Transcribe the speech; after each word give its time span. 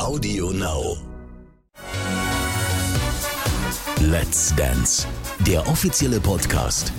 Audio 0.00 0.50
Now. 0.50 0.96
Let's 4.00 4.54
Dance, 4.56 5.06
der 5.46 5.68
offizielle 5.68 6.18
Podcast. 6.20 6.90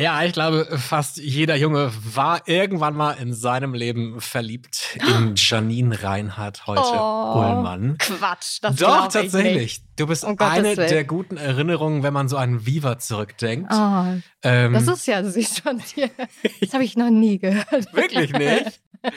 Ja, 0.00 0.24
ich 0.24 0.32
glaube, 0.32 0.66
fast 0.78 1.18
jeder 1.18 1.56
Junge 1.56 1.92
war 2.14 2.48
irgendwann 2.48 2.94
mal 2.96 3.12
in 3.12 3.34
seinem 3.34 3.74
Leben 3.74 4.18
verliebt 4.20 4.98
in 5.06 5.34
Janine 5.36 6.02
Reinhardt, 6.02 6.66
heute 6.66 6.80
Oh, 6.82 7.34
Ullmann. 7.36 7.98
Quatsch, 7.98 8.60
das 8.62 8.76
Doch, 8.76 9.08
tatsächlich. 9.08 9.82
Du 9.96 10.06
bist 10.06 10.24
Um 10.24 10.36
eine 10.38 10.74
der 10.74 11.04
guten 11.04 11.36
Erinnerungen, 11.36 12.02
wenn 12.02 12.14
man 12.14 12.28
so 12.28 12.38
an 12.38 12.64
Viva 12.64 12.98
zurückdenkt. 12.98 13.70
Oh, 13.70 14.04
ähm, 14.42 14.72
das 14.72 14.88
ist 14.88 15.06
ja 15.06 15.22
süß 15.22 15.58
von 15.60 15.82
dir. 15.94 16.08
Das 16.62 16.72
habe 16.72 16.84
ich 16.84 16.96
noch 16.96 17.10
nie 17.10 17.38
gehört. 17.38 17.92
wirklich 17.92 18.32
nicht. 18.32 18.80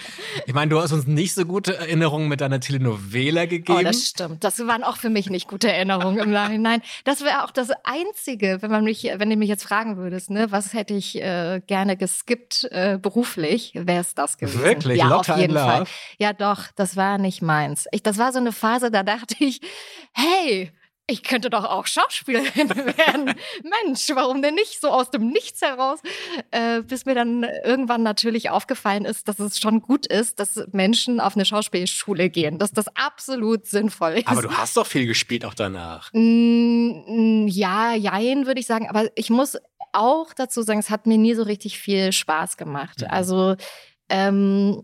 Ich 0.45 0.53
meine, 0.53 0.69
du 0.69 0.81
hast 0.81 0.91
uns 0.91 1.07
nicht 1.07 1.33
so 1.33 1.45
gute 1.45 1.75
Erinnerungen 1.77 2.27
mit 2.27 2.41
deiner 2.41 2.59
Telenovela 2.59 3.45
gegeben. 3.45 3.79
Oh, 3.79 3.83
das 3.83 4.07
stimmt. 4.07 4.43
Das 4.43 4.59
waren 4.67 4.83
auch 4.83 4.97
für 4.97 5.09
mich 5.09 5.29
nicht 5.29 5.47
gute 5.47 5.71
Erinnerungen 5.71 6.19
im 6.19 6.31
Nachhinein. 6.31 6.81
Das 7.05 7.21
wäre 7.21 7.43
auch 7.43 7.51
das 7.51 7.69
Einzige, 7.83 8.57
wenn 8.61 8.71
man 8.71 8.83
mich, 8.83 9.03
wenn 9.03 9.29
du 9.29 9.35
mich 9.35 9.49
jetzt 9.49 9.63
fragen 9.63 9.97
würdest, 9.97 10.29
ne, 10.29 10.51
was 10.51 10.73
hätte 10.73 10.93
ich 10.93 11.21
äh, 11.21 11.61
gerne 11.65 11.97
geskippt 11.97 12.65
äh, 12.71 12.97
beruflich, 13.01 13.73
wäre 13.75 14.01
es 14.01 14.15
das 14.15 14.37
gewesen. 14.37 14.63
Wirklich? 14.63 14.97
Ja, 14.97 15.07
Lotta 15.07 15.33
auf 15.33 15.39
jeden 15.39 15.55
Fall. 15.55 15.85
Ja, 16.17 16.33
doch, 16.33 16.67
das 16.75 16.95
war 16.95 17.17
nicht 17.17 17.41
meins. 17.41 17.87
Ich, 17.91 18.03
das 18.03 18.17
war 18.17 18.31
so 18.31 18.39
eine 18.39 18.51
Phase, 18.51 18.91
da 18.91 19.03
dachte 19.03 19.35
ich, 19.39 19.61
hey, 20.13 20.71
ich 21.07 21.21
könnte 21.23 21.49
doch 21.49 21.65
auch 21.65 21.85
Schauspielerin 21.85 22.69
werden. 22.97 23.33
Mensch, 23.85 24.07
warum 24.13 24.41
denn 24.41 24.55
nicht? 24.55 24.79
So 24.79 24.89
aus 24.89 25.11
dem 25.11 25.27
Nichts 25.29 25.61
heraus. 25.61 25.99
Äh, 26.51 26.81
bis 26.81 27.05
mir 27.05 27.13
dann 27.13 27.43
irgendwann 27.65 28.03
natürlich 28.03 28.49
aufgefallen 28.49 29.03
ist, 29.03 29.27
dass 29.27 29.39
es 29.39 29.59
schon 29.59 29.81
gut 29.81 30.05
ist, 30.07 30.39
dass 30.39 30.63
Menschen 30.71 31.19
auf 31.19 31.35
eine 31.35 31.43
Schauspielschule 31.45 32.29
gehen. 32.29 32.57
Dass 32.57 32.71
das 32.71 32.85
absolut 32.95 33.65
sinnvoll 33.65 34.13
ist. 34.13 34.27
Aber 34.27 34.41
du 34.41 34.51
hast 34.53 34.77
doch 34.77 34.87
viel 34.87 35.05
gespielt 35.05 35.43
auch 35.45 35.53
danach. 35.53 36.09
Mm, 36.13 37.47
Ja, 37.47 37.93
jein, 37.93 38.45
würde 38.45 38.61
ich 38.61 38.67
sagen. 38.67 38.87
Aber 38.89 39.09
ich 39.15 39.29
muss 39.29 39.57
auch 39.91 40.33
dazu 40.33 40.61
sagen, 40.61 40.79
es 40.79 40.89
hat 40.89 41.05
mir 41.05 41.17
nie 41.17 41.33
so 41.35 41.43
richtig 41.43 41.79
viel 41.79 42.13
Spaß 42.13 42.55
gemacht. 42.57 43.01
Mhm. 43.01 43.07
Also 43.09 43.55
ähm, 44.09 44.83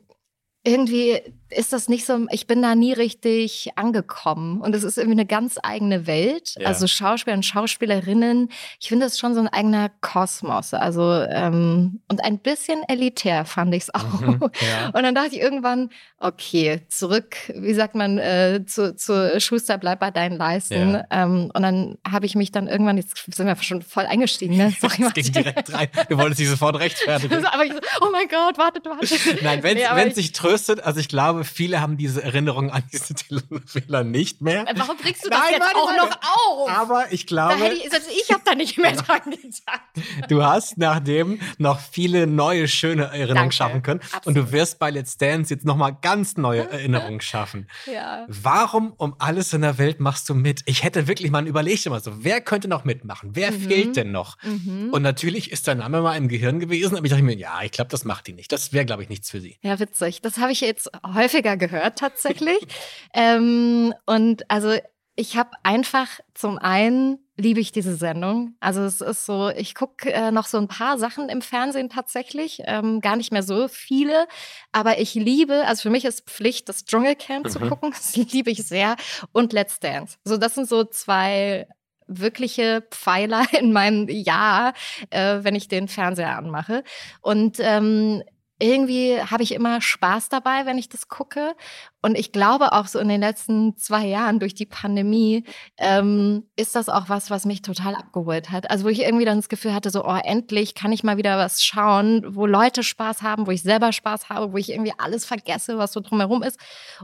irgendwie 0.65 1.21
ist 1.51 1.73
das 1.73 1.89
nicht 1.89 2.05
so, 2.05 2.27
ich 2.31 2.47
bin 2.47 2.61
da 2.61 2.75
nie 2.75 2.93
richtig 2.93 3.69
angekommen. 3.75 4.61
Und 4.61 4.75
es 4.75 4.83
ist 4.83 4.97
irgendwie 4.97 5.15
eine 5.19 5.25
ganz 5.25 5.57
eigene 5.61 6.05
Welt. 6.07 6.55
Ja. 6.59 6.67
Also 6.67 6.87
Schauspieler 6.87 7.35
und 7.35 7.45
Schauspielerinnen, 7.45 8.49
ich 8.79 8.87
finde 8.89 9.05
das 9.05 9.17
schon 9.17 9.33
so 9.33 9.39
ein 9.41 9.47
eigener 9.47 9.89
Kosmos. 10.01 10.73
Also 10.73 11.11
ähm, 11.13 12.01
und 12.07 12.23
ein 12.23 12.39
bisschen 12.39 12.83
elitär 12.87 13.45
fand 13.45 13.73
ich 13.73 13.83
es 13.83 13.93
auch. 13.95 14.21
Mhm, 14.21 14.39
ja. 14.61 14.87
Und 14.93 15.03
dann 15.03 15.15
dachte 15.15 15.29
ich 15.35 15.41
irgendwann, 15.41 15.89
okay, 16.19 16.81
zurück, 16.89 17.35
wie 17.55 17.73
sagt 17.73 17.95
man, 17.95 18.17
äh, 18.19 18.63
zu, 18.67 18.95
zu 18.95 19.39
Schuster, 19.39 19.77
bleib 19.77 19.99
bei 19.99 20.11
deinen 20.11 20.37
Leisten. 20.37 20.91
Ja. 20.93 21.05
Ähm, 21.09 21.51
und 21.53 21.61
dann 21.63 21.97
habe 22.09 22.25
ich 22.25 22.35
mich 22.35 22.51
dann 22.51 22.67
irgendwann, 22.67 22.97
jetzt 22.97 23.17
sind 23.33 23.47
wir 23.47 23.55
schon 23.63 23.81
voll 23.81 24.05
eingestiegen, 24.05 24.55
ne? 24.57 24.73
Sorry, 24.79 25.03
Es 25.03 25.13
ging 25.13 25.43
direkt 25.43 25.73
rein. 25.73 25.87
Du 26.09 26.17
wolltest 26.17 26.39
dich 26.41 26.49
sofort 26.49 26.77
rechtfertigen. 26.79 27.45
Aber 27.51 27.65
ich 27.65 27.73
so, 27.73 27.79
oh 28.01 28.09
mein 28.11 28.27
Gott, 28.27 28.57
wartet, 28.57 28.85
wartet. 28.85 29.41
Nein, 29.41 29.63
wenn 29.63 29.77
Nee, 29.77 29.83
es 29.83 30.07
ich- 30.09 30.15
sich 30.15 30.31
tröstet, 30.33 30.81
also 30.83 30.99
ich 30.99 31.07
glaube, 31.09 31.38
viele 31.43 31.81
haben 31.81 31.97
diese 31.97 32.23
Erinnerung 32.23 32.69
an 32.71 32.83
diese 32.91 33.13
Telenovela 33.15 34.03
nicht 34.03 34.41
mehr. 34.41 34.65
Warum 34.75 34.97
bringst 34.97 35.25
du 35.25 35.29
das 35.29 35.39
Nein, 35.39 35.51
jetzt 35.53 35.61
warte, 35.61 35.75
auch 35.77 35.87
warte. 35.87 36.09
noch 36.09 36.17
auf? 36.21 36.69
Aber 36.69 37.11
ich 37.11 37.27
glaube, 37.27 37.67
ich, 37.69 37.89
selbst 37.89 38.09
ich 38.11 38.31
habe 38.31 38.41
da 38.45 38.55
nicht 38.55 38.77
mehr 38.77 38.91
dran 38.93 39.21
gedacht. 39.25 39.81
du 40.29 40.43
hast 40.43 40.77
nachdem 40.77 41.39
noch 41.57 41.79
viele 41.79 42.27
neue, 42.27 42.67
schöne 42.67 43.03
Erinnerungen 43.05 43.35
Danke. 43.35 43.55
schaffen 43.55 43.81
können. 43.83 43.99
Und 43.99 44.13
Absolut. 44.13 44.37
du 44.37 44.51
wirst 44.51 44.79
bei 44.79 44.89
Let's 44.91 45.17
Dance 45.17 45.53
jetzt 45.53 45.65
nochmal 45.65 45.97
ganz 46.01 46.37
neue 46.37 46.69
Erinnerungen 46.71 47.21
schaffen. 47.21 47.67
Ja. 47.91 48.25
Warum 48.27 48.93
um 48.97 49.15
alles 49.19 49.53
in 49.53 49.61
der 49.61 49.77
Welt 49.77 49.99
machst 49.99 50.29
du 50.29 50.35
mit? 50.35 50.61
Ich 50.65 50.83
hätte 50.83 51.07
wirklich 51.07 51.31
mal 51.31 51.47
überlegt 51.47 51.85
immer 51.85 51.99
so, 51.99 52.23
wer 52.23 52.41
könnte 52.41 52.67
noch 52.67 52.83
mitmachen? 52.83 53.31
Wer 53.33 53.51
Mhm. 53.51 53.61
fehlt 53.61 53.95
denn 53.95 54.11
noch? 54.11 54.37
Mhm. 54.43 54.89
Und 54.91 55.01
natürlich 55.01 55.51
ist 55.51 55.67
dein 55.67 55.79
Name 55.79 56.01
mal 56.01 56.15
im 56.15 56.27
Gehirn 56.27 56.59
gewesen, 56.59 56.95
aber 56.95 57.05
ich 57.05 57.11
dachte 57.11 57.23
mir, 57.23 57.35
ja, 57.35 57.61
ich 57.63 57.71
glaube, 57.71 57.89
das 57.89 58.05
macht 58.05 58.27
die 58.27 58.33
nicht. 58.33 58.51
Das 58.51 58.73
wäre, 58.73 58.85
glaube 58.85 59.03
ich, 59.03 59.09
nichts 59.09 59.29
für 59.29 59.41
sie. 59.41 59.57
Ja, 59.61 59.79
witzig. 59.79 60.21
Das 60.21 60.37
habe 60.37 60.51
ich 60.51 60.61
jetzt 60.61 60.89
häufiger 61.29 61.57
gehört 61.57 61.99
tatsächlich. 61.99 62.59
ähm, 63.13 63.93
und 64.05 64.49
also 64.49 64.73
ich 65.15 65.37
habe 65.37 65.51
einfach 65.63 66.07
zum 66.33 66.57
einen 66.57 67.19
liebe 67.35 67.61
ich 67.61 67.71
diese 67.71 67.95
Sendung. 67.95 68.55
Also 68.59 68.81
es 68.81 68.99
ist 68.99 69.25
so, 69.25 69.49
ich 69.49 69.73
gucke 69.73 70.11
äh, 70.11 70.29
noch 70.31 70.45
so 70.45 70.57
ein 70.57 70.67
paar 70.67 70.97
Sachen 70.97 71.29
im 71.29 71.41
Fernsehen 71.41 71.89
tatsächlich, 71.89 72.61
ähm, 72.65 72.99
gar 72.99 73.15
nicht 73.15 73.31
mehr 73.31 73.43
so 73.43 73.69
viele, 73.69 74.27
aber 74.73 74.99
ich 74.99 75.13
liebe, 75.13 75.65
also 75.65 75.83
für 75.83 75.89
mich 75.89 76.03
ist 76.03 76.29
Pflicht, 76.29 76.67
das 76.67 76.83
Dschungelcamp 76.83 77.49
zu 77.49 77.59
Mhm. 77.59 77.69
gucken. 77.69 77.91
Das 77.99 78.15
liebe 78.15 78.51
ich 78.51 78.67
sehr. 78.67 78.95
Und 79.31 79.53
Let's 79.53 79.79
Dance. 79.79 80.17
So, 80.25 80.35
das 80.37 80.55
sind 80.55 80.67
so 80.67 80.83
zwei 80.83 81.67
wirkliche 82.07 82.83
Pfeiler 82.91 83.45
in 83.57 83.71
meinem 83.71 84.09
Jahr, 84.09 84.73
äh, 85.09 85.37
wenn 85.41 85.55
ich 85.55 85.67
den 85.69 85.87
Fernseher 85.87 86.37
anmache. 86.37 86.83
Und 87.21 87.57
ähm, 87.61 88.21
irgendwie 88.59 89.19
habe 89.21 89.43
ich 89.43 89.53
immer 89.53 89.81
Spaß 89.81 90.29
dabei, 90.29 90.65
wenn 90.65 90.77
ich 90.77 90.89
das 90.89 91.07
gucke. 91.07 91.55
Und 92.01 92.17
ich 92.17 92.31
glaube 92.31 92.73
auch 92.73 92.87
so 92.87 92.99
in 92.99 93.07
den 93.07 93.21
letzten 93.21 93.77
zwei 93.77 94.05
Jahren 94.05 94.39
durch 94.39 94.53
die 94.53 94.65
Pandemie 94.65 95.45
ähm, 95.77 96.43
ist 96.55 96.75
das 96.75 96.89
auch 96.89 97.09
was, 97.09 97.29
was 97.29 97.45
mich 97.45 97.61
total 97.61 97.95
abgeholt 97.95 98.51
hat. 98.51 98.69
Also 98.69 98.85
wo 98.85 98.89
ich 98.89 99.01
irgendwie 99.01 99.25
dann 99.25 99.37
das 99.37 99.49
Gefühl 99.49 99.73
hatte, 99.73 99.89
so, 99.89 100.05
oh, 100.05 100.19
endlich 100.23 100.75
kann 100.75 100.91
ich 100.91 101.03
mal 101.03 101.17
wieder 101.17 101.37
was 101.37 101.63
schauen, 101.63 102.35
wo 102.35 102.45
Leute 102.45 102.83
Spaß 102.83 103.21
haben, 103.21 103.47
wo 103.47 103.51
ich 103.51 103.63
selber 103.63 103.93
Spaß 103.93 104.29
habe, 104.29 104.51
wo 104.51 104.57
ich 104.57 104.71
irgendwie 104.71 104.93
alles 104.97 105.25
vergesse, 105.25 105.77
was 105.77 105.93
so 105.93 106.01
drumherum 106.01 106.43
ist. 106.43 106.59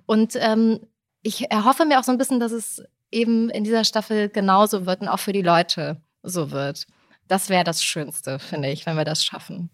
Und 0.05 0.35
ähm, 0.35 0.79
ich 1.22 1.49
erhoffe 1.49 1.85
mir 1.85 1.99
auch 1.99 2.03
so 2.03 2.11
ein 2.11 2.17
bisschen, 2.17 2.39
dass 2.39 2.51
es 2.51 2.83
eben 3.11 3.49
in 3.49 3.63
dieser 3.63 3.85
Staffel 3.85 4.29
genauso 4.29 4.85
wird 4.85 5.01
und 5.01 5.07
auch 5.07 5.19
für 5.19 5.33
die 5.33 5.41
Leute 5.41 6.01
so 6.22 6.51
wird. 6.51 6.85
Das 7.27 7.49
wäre 7.49 7.63
das 7.63 7.83
Schönste, 7.83 8.39
finde 8.39 8.69
ich, 8.69 8.85
wenn 8.85 8.97
wir 8.97 9.05
das 9.05 9.23
schaffen. 9.23 9.72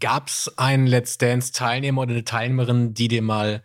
Gab 0.00 0.28
es 0.28 0.52
einen 0.56 0.86
Let's 0.86 1.18
Dance-Teilnehmer 1.18 2.02
oder 2.02 2.12
eine 2.12 2.24
Teilnehmerin, 2.24 2.94
die 2.94 3.08
dir 3.08 3.22
mal 3.22 3.62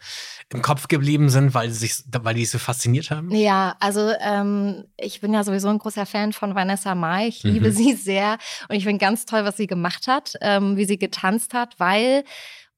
im 0.49 0.61
Kopf 0.61 0.87
geblieben 0.87 1.29
sind, 1.29 1.53
weil, 1.53 1.69
sie 1.69 1.87
sich, 1.87 2.03
weil 2.11 2.35
die 2.35 2.45
so 2.45 2.57
fasziniert 2.59 3.11
haben? 3.11 3.31
Ja, 3.31 3.75
also 3.79 4.11
ähm, 4.19 4.85
ich 4.97 5.21
bin 5.21 5.33
ja 5.33 5.43
sowieso 5.43 5.69
ein 5.69 5.79
großer 5.79 6.05
Fan 6.05 6.33
von 6.33 6.55
Vanessa 6.55 6.95
Mai. 6.95 7.27
Ich 7.27 7.43
liebe 7.43 7.69
Mhm. 7.69 7.73
sie 7.73 7.93
sehr 7.93 8.37
und 8.69 8.75
ich 8.75 8.83
finde 8.83 8.99
ganz 8.99 9.25
toll, 9.25 9.45
was 9.45 9.57
sie 9.57 9.67
gemacht 9.67 10.07
hat, 10.07 10.33
ähm, 10.41 10.77
wie 10.77 10.85
sie 10.85 10.97
getanzt 10.97 11.53
hat, 11.53 11.79
weil 11.79 12.23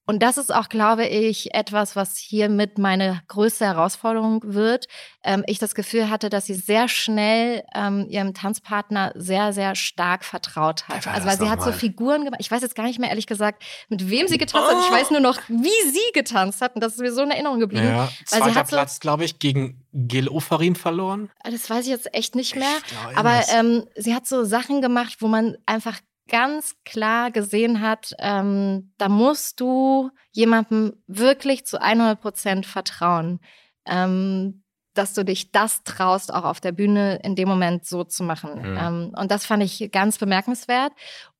und 0.06 0.22
das 0.22 0.38
ist 0.38 0.54
auch, 0.54 0.68
glaube 0.68 1.06
ich, 1.06 1.52
etwas, 1.54 1.96
was 1.96 2.16
hier 2.16 2.48
mit 2.48 2.78
meine 2.78 3.22
größte 3.28 3.64
Herausforderung 3.64 4.40
wird. 4.44 4.86
Ähm, 5.24 5.42
ich 5.46 5.58
das 5.58 5.74
Gefühl 5.74 6.08
hatte, 6.08 6.30
dass 6.30 6.46
sie 6.46 6.54
sehr 6.54 6.88
schnell 6.88 7.64
ähm, 7.74 8.06
ihrem 8.08 8.32
Tanzpartner 8.32 9.12
sehr, 9.16 9.52
sehr 9.52 9.74
stark 9.74 10.24
vertraut 10.24 10.86
hat. 10.88 11.06
Also 11.08 11.26
weil 11.26 11.36
sie 11.38 11.48
hat 11.48 11.60
so 11.60 11.66
nochmal? 11.66 11.72
Figuren 11.80 12.24
gemacht. 12.24 12.40
Ich 12.40 12.50
weiß 12.50 12.62
jetzt 12.62 12.76
gar 12.76 12.84
nicht 12.84 13.00
mehr 13.00 13.08
ehrlich 13.10 13.26
gesagt, 13.26 13.64
mit 13.88 14.08
wem 14.08 14.28
sie 14.28 14.38
getanzt 14.38 14.68
hat. 14.70 14.76
Ich 14.84 14.90
weiß 14.92 15.10
nur 15.10 15.20
noch, 15.20 15.40
wie 15.48 15.90
sie 15.90 16.12
getanzt 16.14 16.60
hat. 16.62 16.74
Und 16.76 16.82
das 16.82 16.94
ist 16.94 17.00
mir 17.00 17.12
so 17.12 17.22
in 17.22 17.30
Erinnerung 17.30 17.58
geblieben. 17.58 17.88
Ja, 17.88 18.08
Weil 18.30 18.42
sie 18.44 18.50
zweiter 18.52 18.66
so- 18.66 18.76
Platz, 18.76 19.00
glaube 19.00 19.24
ich, 19.24 19.38
gegen 19.40 19.82
Gil 19.92 20.28
Ofarim 20.28 20.74
verloren. 20.76 21.30
Das 21.42 21.68
weiß 21.68 21.84
ich 21.84 21.90
jetzt 21.90 22.14
echt 22.14 22.34
nicht 22.34 22.54
mehr. 22.54 22.76
Aber 23.16 23.42
ähm, 23.54 23.86
sie 23.96 24.14
hat 24.14 24.26
so 24.26 24.44
Sachen 24.44 24.82
gemacht, 24.82 25.16
wo 25.20 25.26
man 25.26 25.56
einfach 25.66 25.98
ganz 26.28 26.74
klar 26.84 27.30
gesehen 27.30 27.80
hat, 27.80 28.12
ähm, 28.18 28.92
da 28.98 29.08
musst 29.08 29.60
du 29.60 30.10
jemandem 30.32 30.94
wirklich 31.06 31.66
zu 31.66 31.80
100 31.80 32.20
Prozent 32.20 32.66
vertrauen, 32.66 33.40
ähm, 33.86 34.62
dass 34.94 35.12
du 35.12 35.24
dich 35.24 35.52
das 35.52 35.82
traust, 35.84 36.32
auch 36.32 36.44
auf 36.44 36.60
der 36.60 36.72
Bühne 36.72 37.20
in 37.22 37.36
dem 37.36 37.48
Moment 37.48 37.86
so 37.86 38.02
zu 38.04 38.24
machen. 38.24 38.60
Mhm. 38.62 38.78
Ähm, 38.78 39.12
und 39.16 39.30
das 39.30 39.44
fand 39.46 39.62
ich 39.62 39.90
ganz 39.92 40.18
bemerkenswert. 40.18 40.92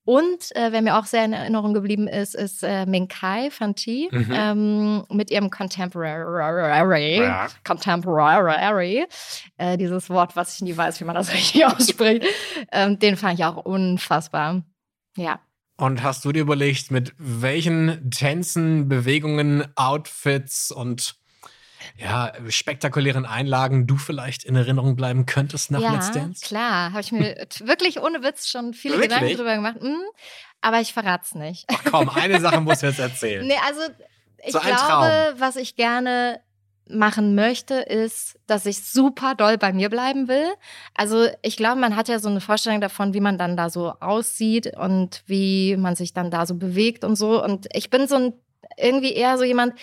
Und 0.04 0.54
äh, 0.54 0.70
wer 0.70 0.82
mir 0.82 0.96
auch 0.96 1.04
sehr 1.04 1.24
in 1.24 1.32
Erinnerung 1.32 1.74
geblieben 1.74 2.06
ist, 2.06 2.36
ist 2.36 2.62
äh, 2.62 2.86
Minkai 2.86 3.50
Fanti 3.50 4.08
Mhm. 4.12 4.32
ähm, 4.32 5.04
mit 5.10 5.32
ihrem 5.32 5.50
Contemporary. 5.50 7.18
Ja. 7.18 7.48
Contemporary, 7.64 9.04
äh, 9.56 9.76
dieses 9.76 10.08
Wort, 10.10 10.36
was 10.36 10.54
ich 10.54 10.62
nie 10.62 10.76
weiß, 10.76 11.00
wie 11.00 11.04
man 11.04 11.16
das 11.16 11.32
richtig 11.34 11.66
ausspricht, 11.66 12.24
ähm, 12.70 12.98
den 13.00 13.16
fand 13.16 13.38
ich 13.38 13.44
auch 13.44 13.56
unfassbar. 13.56 14.62
Ja. 15.16 15.40
Und 15.76 16.02
hast 16.02 16.24
du 16.24 16.32
dir 16.32 16.40
überlegt, 16.40 16.90
mit 16.90 17.12
welchen 17.18 18.10
Tänzen, 18.10 18.88
Bewegungen, 18.88 19.66
Outfits 19.76 20.70
und 20.70 21.16
ja, 21.98 22.32
spektakulären 22.48 23.26
Einlagen 23.26 23.86
du 23.86 23.96
vielleicht 23.96 24.44
in 24.44 24.56
Erinnerung 24.56 24.96
bleiben 24.96 25.26
könntest 25.26 25.70
nach 25.70 25.80
ja, 25.80 25.92
Let's 25.92 26.10
Dance? 26.10 26.44
klar. 26.44 26.92
Habe 26.92 27.00
ich 27.00 27.12
mir 27.12 27.46
wirklich 27.60 28.00
ohne 28.00 28.22
Witz 28.22 28.48
schon 28.48 28.74
viele 28.74 28.94
Wirklich? 28.94 29.12
Gedanken 29.12 29.36
drüber 29.36 29.54
gemacht. 29.54 29.76
Hm, 29.80 30.00
aber 30.62 30.80
ich 30.80 30.92
verrat's 30.92 31.34
nicht. 31.34 31.64
Ach 31.68 31.82
komm, 31.84 32.08
eine 32.08 32.40
Sache 32.40 32.60
musst 32.60 32.82
du 32.82 32.86
jetzt 32.86 32.98
erzählen. 32.98 33.46
Nee, 33.46 33.58
also 33.66 33.80
ich 34.44 34.52
So 34.52 34.60
glaube, 34.60 35.34
was 35.38 35.56
ich 35.56 35.76
gerne 35.76 36.40
machen 36.88 37.34
möchte, 37.34 37.74
ist, 37.74 38.38
dass 38.46 38.66
ich 38.66 38.84
super 38.84 39.34
doll 39.34 39.58
bei 39.58 39.72
mir 39.72 39.88
bleiben 39.88 40.28
will. 40.28 40.46
Also 40.94 41.26
ich 41.42 41.56
glaube, 41.56 41.80
man 41.80 41.96
hat 41.96 42.08
ja 42.08 42.18
so 42.18 42.28
eine 42.28 42.40
Vorstellung 42.40 42.80
davon, 42.80 43.14
wie 43.14 43.20
man 43.20 43.38
dann 43.38 43.56
da 43.56 43.70
so 43.70 43.92
aussieht 44.00 44.76
und 44.76 45.22
wie 45.26 45.76
man 45.76 45.96
sich 45.96 46.12
dann 46.12 46.30
da 46.30 46.46
so 46.46 46.54
bewegt 46.54 47.04
und 47.04 47.16
so. 47.16 47.42
Und 47.42 47.66
ich 47.72 47.90
bin 47.90 48.06
so 48.06 48.16
ein, 48.16 48.32
irgendwie 48.76 49.12
eher 49.12 49.36
so 49.38 49.44
jemand, 49.44 49.74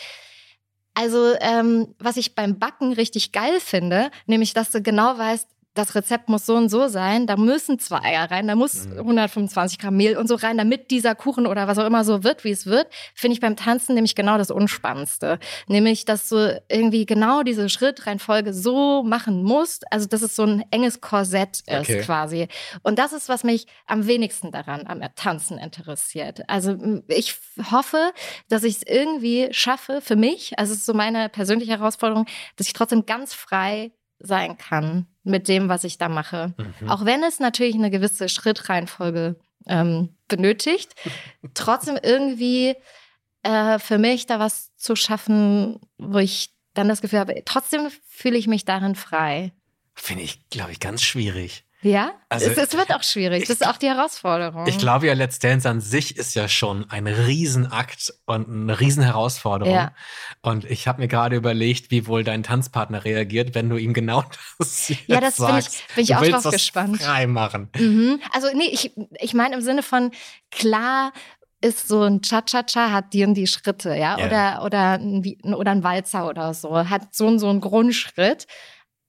also 0.94 1.34
ähm, 1.42 1.94
was 2.00 2.18
ich 2.18 2.36
beim 2.36 2.60
Backen 2.60 2.94
richtig 2.94 3.32
geil 3.32 3.60
finde, 3.60 4.12
nämlich 4.26 4.54
dass 4.54 4.72
du 4.72 4.82
genau 4.82 5.18
weißt, 5.18 5.48
das 5.74 5.96
Rezept 5.96 6.30
muss 6.30 6.46
so 6.46 6.56
und 6.56 6.70
so 6.70 6.88
sein, 6.88 7.26
da 7.26 7.36
müssen 7.36 7.80
zwei 7.80 8.02
Eier 8.02 8.30
rein, 8.30 8.48
da 8.48 8.56
muss 8.56 8.88
125 8.88 9.78
mhm. 9.78 9.82
Gramm 9.82 9.98
Mehl 9.98 10.18
und 10.18 10.28
so 10.28 10.36
rein, 10.36 10.58
damit 10.58 10.92
dieser 10.92 11.16
Kuchen 11.16 11.48
oder 11.48 11.68
was 11.68 11.78
auch 11.80 11.86
immer 11.86 12.04
so 12.04 12.24
wird, 12.24 12.44
wie 12.44 12.52
es 12.52 12.66
wird, 12.66 12.88
finde 13.16 13.34
ich 13.34 13.42
beim 13.42 13.56
Tanzen 13.56 13.96
nämlich 13.96 14.14
genau 14.16 14.38
das 14.38 14.52
Unspannendste. 14.52 15.40
Nämlich, 15.68 16.06
dass 16.06 16.30
du 16.30 16.62
irgendwie 16.70 17.06
genau 17.06 17.44
diese 17.44 17.70
Schrittreihenfolge 17.70 18.54
so 18.54 19.04
machen 19.04 19.44
musst, 19.44 19.92
also 19.92 20.08
dass 20.08 20.22
es 20.22 20.36
so 20.36 20.44
ein 20.44 20.64
enges 20.70 21.02
Korsett 21.02 21.62
ist 21.62 21.90
okay. 21.90 22.02
quasi. 22.02 22.48
Und 22.84 23.00
das 23.00 23.14
ist, 23.14 23.28
was 23.28 23.44
mich 23.44 23.66
am 23.88 24.06
wenigsten 24.06 24.52
daran 24.52 24.86
am 24.86 25.02
Tanzen 25.16 25.58
interessiert. 25.58 26.48
Also 26.48 26.78
ich 27.08 27.36
hoffe, 27.72 28.12
dass 28.48 28.64
ich 28.64 28.78
es 28.78 28.84
irgendwie 28.84 29.50
schaffe 29.52 30.02
für 30.02 30.16
mich, 30.16 30.58
also 30.60 30.74
es 30.74 30.80
ist 30.80 30.86
so 30.86 30.94
meine 30.94 31.30
persönliche 31.30 31.72
Herausforderung, 31.72 32.28
dass 32.58 32.68
ich 32.68 32.74
trotzdem 32.74 33.06
ganz 33.06 33.34
frei 33.34 33.92
sein 34.24 34.58
kann 34.58 35.06
mit 35.24 35.48
dem, 35.48 35.70
was 35.70 35.84
ich 35.84 35.98
da 35.98 36.10
mache. 36.10 36.54
Mhm. 36.58 36.90
Auch 36.90 37.06
wenn 37.06 37.24
es 37.24 37.40
natürlich 37.40 37.76
eine 37.76 37.92
gewisse 37.92 38.30
Schrittreihenfolge 38.30 39.36
ähm, 39.68 40.16
benötigt, 40.28 40.96
trotzdem 41.54 41.98
irgendwie 42.02 42.76
äh, 43.44 43.78
für 43.80 43.98
mich 43.98 44.26
da 44.26 44.40
was 44.40 44.76
zu 44.76 44.96
schaffen, 44.96 45.80
wo 45.98 46.18
ich 46.18 46.54
dann 46.74 46.88
das 46.88 47.02
Gefühl 47.02 47.20
habe, 47.20 47.44
trotzdem 47.46 47.90
fühle 48.08 48.38
ich 48.38 48.48
mich 48.48 48.66
darin 48.66 48.96
frei. 48.96 49.52
Finde 49.94 50.24
ich, 50.24 50.50
glaube 50.50 50.72
ich, 50.72 50.80
ganz 50.80 51.04
schwierig. 51.04 51.66
Ja, 51.84 52.14
also, 52.30 52.50
es, 52.50 52.58
es, 52.58 52.78
wird 52.78 52.94
auch 52.94 53.04
schwierig. 53.04 53.44
Ich, 53.44 53.48
das 53.48 53.62
ist 53.62 53.68
auch 53.68 53.78
die 53.78 53.88
Herausforderung. 53.88 54.66
Ich 54.68 54.78
glaube 54.78 55.08
ja, 55.08 55.14
Let's 55.14 55.40
Dance 55.40 55.70
an 55.70 55.82
sich 55.82 56.18
ist 56.18 56.34
ja 56.34 56.48
schon 56.48 56.90
ein 56.90 57.08
Riesenakt 57.08 58.14
und 58.26 58.50
eine 58.50 58.80
Riesenherausforderung. 58.80 59.74
Ja. 59.74 59.92
Und 60.42 60.64
ich 60.66 60.88
habe 60.88 61.02
mir 61.02 61.08
gerade 61.08 61.36
überlegt, 61.36 61.92
wie 61.92 62.08
wohl 62.08 62.24
dein 62.24 62.44
Tanzpartner 62.44 63.04
reagiert, 63.04 63.54
wenn 63.54 63.70
du 63.70 63.78
ihm 63.78 63.94
genau 63.94 64.24
das 64.60 64.94
Ja, 65.08 65.20
das 65.20 65.38
bin 65.38 65.58
ich, 65.58 65.96
bin 65.96 66.04
ich 66.04 66.16
auch 66.16 66.42
drauf 66.42 66.52
gespannt. 66.52 67.02
Frei 67.02 67.28
machen. 67.28 67.70
Mhm. 67.78 68.22
Also 68.32 68.48
nee, 68.56 68.70
ich, 68.72 68.94
ich 69.20 69.34
meine 69.34 69.56
im 69.56 69.62
Sinne 69.62 69.84
von 69.84 70.12
klar 70.52 71.12
ist 71.64 71.88
so 71.88 72.04
ein 72.04 72.22
Cha-Cha-Cha, 72.22 72.92
hat 72.92 73.14
die 73.14 73.24
und 73.24 73.36
die 73.36 73.48
Schritte, 73.48 73.90
ja, 73.96 74.18
ja. 74.18 74.26
oder, 74.26 74.66
oder, 74.66 74.92
ein, 75.00 75.54
oder 75.54 75.72
ein 75.72 75.84
Walzer 75.84 76.28
oder 76.28 76.54
so, 76.54 76.90
hat 76.90 77.16
so 77.16 77.28
und 77.28 77.40
so 77.40 77.50
einen 77.50 77.62
Grundschritt. 77.62 78.48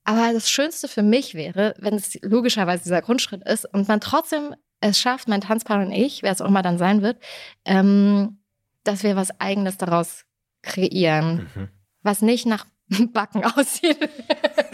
Aber 0.05 0.33
das 0.33 0.51
Schönste 0.51 0.87
für 0.87 1.03
mich 1.03 1.35
wäre, 1.35 1.75
wenn 1.79 1.95
es 1.95 2.19
logischerweise 2.23 2.85
dieser 2.85 3.03
Grundschritt 3.03 3.43
ist 3.49 3.65
und 3.73 3.89
man 3.89 4.01
trotzdem 4.01 4.55
es 4.81 5.01
schafft, 5.01 5.29
mein 5.29 5.41
Tanzpartner 5.41 5.87
und 5.87 5.93
ich, 5.93 6.23
wer 6.23 6.31
es 6.31 6.43
auch 6.43 6.49
immer 6.49 6.63
dann 6.63 6.77
sein 6.77 7.01
wird, 7.01 7.19
ähm, 7.65 8.39
dass 8.85 9.03
wir 9.03 9.17
was 9.17 9.41
Eigenes 9.41 9.79
daraus 9.79 10.25
kreieren, 10.63 11.51
mhm. 11.55 11.69
was 12.03 12.21
nicht 12.21 12.45
nach 12.45 12.67
Backen 13.13 13.45
aussieht. 13.45 13.99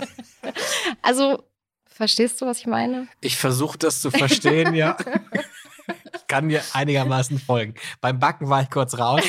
also, 1.02 1.44
verstehst 1.86 2.40
du, 2.40 2.46
was 2.46 2.58
ich 2.58 2.66
meine? 2.66 3.06
Ich 3.20 3.36
versuche 3.36 3.78
das 3.78 4.00
zu 4.00 4.10
verstehen, 4.10 4.74
ja. 4.74 4.96
ich 6.14 6.26
kann 6.26 6.48
dir 6.48 6.62
einigermaßen 6.72 7.38
folgen. 7.38 7.74
Beim 8.00 8.18
Backen 8.18 8.48
war 8.48 8.62
ich 8.62 8.70
kurz 8.70 8.98
raus. 8.98 9.22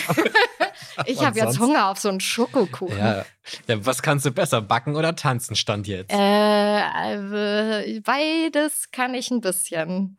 Ich 1.05 1.23
habe 1.23 1.37
jetzt 1.37 1.59
Hunger 1.59 1.87
auf 1.89 1.99
so 1.99 2.09
einen 2.09 2.19
Schokokuchen. 2.19 2.97
Ja. 2.97 3.25
ja. 3.67 3.85
was 3.85 4.01
kannst 4.01 4.25
du 4.25 4.31
besser, 4.31 4.61
backen 4.61 4.95
oder 4.95 5.15
tanzen, 5.15 5.55
stand 5.55 5.87
jetzt? 5.87 6.11
Äh, 6.11 7.99
beides 8.01 8.91
kann 8.91 9.13
ich 9.13 9.31
ein 9.31 9.41
bisschen. 9.41 10.17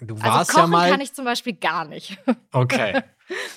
Du 0.00 0.14
also 0.16 0.26
warst 0.26 0.50
also 0.50 0.52
kochen 0.52 0.72
ja 0.72 0.78
mal. 0.78 0.90
kann 0.90 1.00
ich 1.00 1.12
zum 1.14 1.24
Beispiel 1.24 1.54
gar 1.54 1.84
nicht. 1.84 2.18
Okay. 2.54 3.02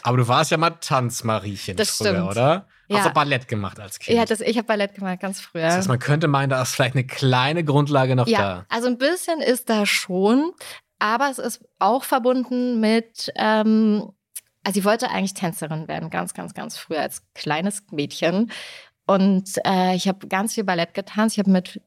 Aber 0.03 0.15
du 0.15 0.27
warst 0.29 0.51
ja 0.51 0.57
mal 0.57 0.69
Tanzmariechen 0.69 1.75
das 1.75 1.97
früher, 1.97 2.12
stimmt. 2.12 2.29
oder? 2.29 2.67
Ja. 2.88 3.00
Hast 3.00 3.07
du 3.07 3.13
Ballett 3.13 3.47
gemacht 3.50 3.77
als 3.77 4.00
Kind? 4.00 4.17
Ja, 4.17 4.23
das, 4.23 4.39
ich 4.39 4.57
habe 4.57 4.67
Ballett 4.67 4.94
gemacht, 4.94 5.19
ganz 5.19 5.41
früher. 5.41 5.63
Das 5.63 5.75
heißt, 5.75 5.88
man 5.89 6.00
könnte 6.00 6.29
meinen, 6.29 6.50
da 6.50 6.62
ist 6.62 6.75
vielleicht 6.75 6.95
eine 6.95 7.06
kleine 7.06 7.65
Grundlage 7.65 8.15
noch 8.15 8.27
ja, 8.27 8.39
da. 8.39 8.65
Also 8.69 8.88
ein 8.88 8.97
bisschen 8.97 9.41
ist 9.41 9.69
da 9.69 9.85
schon, 9.85 10.53
aber 11.00 11.29
es 11.29 11.39
ist 11.39 11.65
auch 11.79 12.06
verbunden 12.06 12.79
mit 12.79 13.33
ähm, 13.35 14.12
also 14.65 14.79
ich 14.79 14.85
wollte 14.85 15.09
eigentlich 15.12 15.35
Tänzerin 15.35 15.88
werden, 15.88 16.09
ganz, 16.09 16.33
ganz, 16.33 16.53
ganz 16.53 16.77
früh 16.77 16.95
als 16.95 17.21
kleines 17.35 17.83
Mädchen. 17.91 18.51
Und 19.06 19.50
äh, 19.63 19.95
ich 19.95 20.07
habe 20.07 20.27
ganz 20.27 20.56
viel 20.56 20.63
Ballett 20.63 20.95
getanzt. 20.95 21.35
Ich 21.35 21.39
habe 21.39 21.51
mit, 21.51 21.79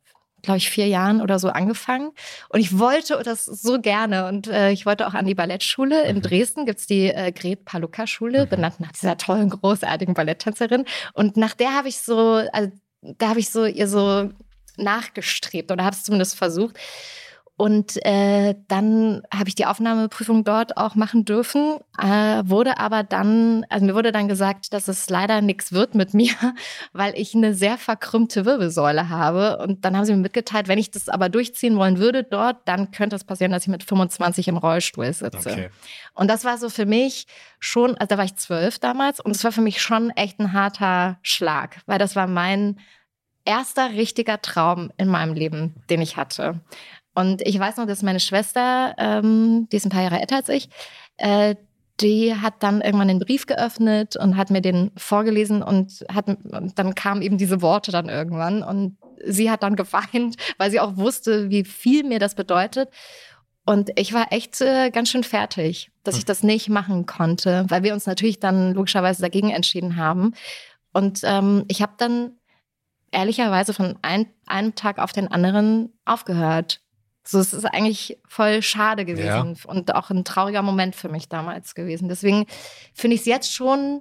glaube 0.42 0.58
ich, 0.58 0.70
vier 0.70 0.86
Jahren 0.86 1.20
oder 1.20 1.40
so 1.40 1.48
angefangen. 1.48 2.12
Und 2.48 2.60
ich 2.60 2.78
wollte 2.78 3.20
das 3.24 3.44
so 3.44 3.80
gerne. 3.80 4.28
Und 4.28 4.46
äh, 4.46 4.70
ich 4.70 4.86
wollte 4.86 5.08
auch 5.08 5.14
an 5.14 5.26
die 5.26 5.34
Ballettschule. 5.34 6.04
In 6.04 6.18
mhm. 6.18 6.22
Dresden 6.22 6.66
gibt 6.66 6.78
es 6.78 6.86
die 6.86 7.08
äh, 7.08 7.32
Gret 7.32 7.64
Paluca-Schule, 7.64 8.44
mhm. 8.44 8.48
benannt 8.48 8.78
nach 8.78 8.92
dieser 8.92 9.16
tollen, 9.16 9.50
großartigen 9.50 10.14
Balletttänzerin. 10.14 10.84
Und 11.14 11.36
nach 11.36 11.54
der 11.54 11.74
habe 11.74 11.88
ich 11.88 11.98
so, 11.98 12.44
also 12.52 12.70
da 13.02 13.30
habe 13.30 13.40
ich 13.40 13.50
so 13.50 13.64
ihr 13.64 13.88
so 13.88 14.30
nachgestrebt 14.76 15.72
oder 15.72 15.84
habe 15.84 15.96
es 15.96 16.04
zumindest 16.04 16.36
versucht. 16.36 16.78
Und 17.58 17.96
äh, 18.06 18.54
dann 18.68 19.22
habe 19.34 19.48
ich 19.48 19.56
die 19.56 19.66
Aufnahmeprüfung 19.66 20.44
dort 20.44 20.76
auch 20.76 20.94
machen 20.94 21.24
dürfen, 21.24 21.78
äh, 22.00 22.06
wurde 22.44 22.78
aber 22.78 23.02
dann, 23.02 23.66
also 23.68 23.84
mir 23.84 23.96
wurde 23.96 24.12
dann 24.12 24.28
gesagt, 24.28 24.72
dass 24.72 24.86
es 24.86 25.10
leider 25.10 25.40
nichts 25.40 25.72
wird 25.72 25.96
mit 25.96 26.14
mir, 26.14 26.34
weil 26.92 27.18
ich 27.18 27.34
eine 27.34 27.54
sehr 27.54 27.76
verkrümmte 27.76 28.44
Wirbelsäule 28.44 29.08
habe. 29.08 29.58
Und 29.58 29.84
dann 29.84 29.96
haben 29.96 30.04
sie 30.04 30.12
mir 30.12 30.22
mitgeteilt, 30.22 30.68
wenn 30.68 30.78
ich 30.78 30.92
das 30.92 31.08
aber 31.08 31.28
durchziehen 31.28 31.76
wollen 31.76 31.98
würde 31.98 32.22
dort, 32.22 32.58
dann 32.66 32.92
könnte 32.92 33.16
es 33.16 33.24
passieren, 33.24 33.50
dass 33.50 33.64
ich 33.64 33.68
mit 33.68 33.82
25 33.82 34.46
im 34.46 34.56
Rollstuhl 34.56 35.12
sitze. 35.12 35.50
Okay. 35.50 35.70
Und 36.14 36.28
das 36.28 36.44
war 36.44 36.58
so 36.58 36.70
für 36.70 36.86
mich 36.86 37.26
schon, 37.58 37.96
also 37.96 38.06
da 38.06 38.18
war 38.18 38.24
ich 38.24 38.36
zwölf 38.36 38.78
damals, 38.78 39.18
und 39.18 39.32
es 39.34 39.42
war 39.42 39.50
für 39.50 39.62
mich 39.62 39.82
schon 39.82 40.10
echt 40.10 40.38
ein 40.38 40.52
harter 40.52 41.18
Schlag, 41.22 41.80
weil 41.86 41.98
das 41.98 42.14
war 42.14 42.28
mein 42.28 42.78
erster 43.48 43.90
richtiger 43.92 44.42
Traum 44.42 44.92
in 44.98 45.08
meinem 45.08 45.32
Leben, 45.32 45.74
den 45.88 46.02
ich 46.02 46.16
hatte. 46.18 46.60
Und 47.18 47.42
ich 47.42 47.58
weiß 47.58 47.78
noch, 47.78 47.86
dass 47.86 48.02
meine 48.02 48.20
Schwester, 48.20 48.94
ähm, 48.96 49.66
die 49.72 49.76
ist 49.76 49.84
ein 49.84 49.90
paar 49.90 50.04
Jahre 50.04 50.20
älter 50.20 50.36
als 50.36 50.48
ich, 50.48 50.68
äh, 51.16 51.56
die 51.98 52.32
hat 52.32 52.62
dann 52.62 52.80
irgendwann 52.80 53.08
den 53.08 53.18
Brief 53.18 53.46
geöffnet 53.46 54.14
und 54.14 54.36
hat 54.36 54.50
mir 54.50 54.60
den 54.60 54.92
vorgelesen 54.96 55.60
und, 55.60 56.04
hat, 56.14 56.28
und 56.28 56.78
dann 56.78 56.94
kamen 56.94 57.22
eben 57.22 57.36
diese 57.36 57.60
Worte 57.60 57.90
dann 57.90 58.08
irgendwann 58.08 58.62
und 58.62 58.98
sie 59.26 59.50
hat 59.50 59.64
dann 59.64 59.74
geweint, 59.82 60.36
weil 60.58 60.70
sie 60.70 60.78
auch 60.78 60.96
wusste, 60.96 61.50
wie 61.50 61.64
viel 61.64 62.04
mir 62.04 62.20
das 62.20 62.36
bedeutet. 62.36 62.88
Und 63.66 63.90
ich 63.96 64.12
war 64.12 64.28
echt 64.30 64.60
äh, 64.60 64.90
ganz 64.90 65.10
schön 65.10 65.24
fertig, 65.24 65.90
dass 66.04 66.14
ich 66.14 66.22
hm. 66.22 66.26
das 66.26 66.44
nicht 66.44 66.68
machen 66.68 67.06
konnte, 67.06 67.66
weil 67.66 67.82
wir 67.82 67.94
uns 67.94 68.06
natürlich 68.06 68.38
dann 68.38 68.74
logischerweise 68.74 69.22
dagegen 69.22 69.50
entschieden 69.50 69.96
haben. 69.96 70.34
Und 70.92 71.22
ähm, 71.24 71.64
ich 71.66 71.82
habe 71.82 71.94
dann 71.98 72.38
ehrlicherweise 73.10 73.74
von 73.74 73.98
ein, 74.02 74.26
einem 74.46 74.76
Tag 74.76 75.00
auf 75.00 75.12
den 75.12 75.26
anderen 75.26 75.92
aufgehört. 76.04 76.80
So, 77.30 77.38
es 77.40 77.52
ist 77.52 77.66
eigentlich 77.66 78.18
voll 78.26 78.62
schade 78.62 79.04
gewesen 79.04 79.54
ja. 79.54 79.70
und 79.70 79.94
auch 79.94 80.08
ein 80.08 80.24
trauriger 80.24 80.62
Moment 80.62 80.96
für 80.96 81.10
mich 81.10 81.28
damals 81.28 81.74
gewesen. 81.74 82.08
Deswegen 82.08 82.46
finde 82.94 83.16
ich 83.16 83.20
es 83.20 83.26
jetzt 83.26 83.52
schon 83.52 84.00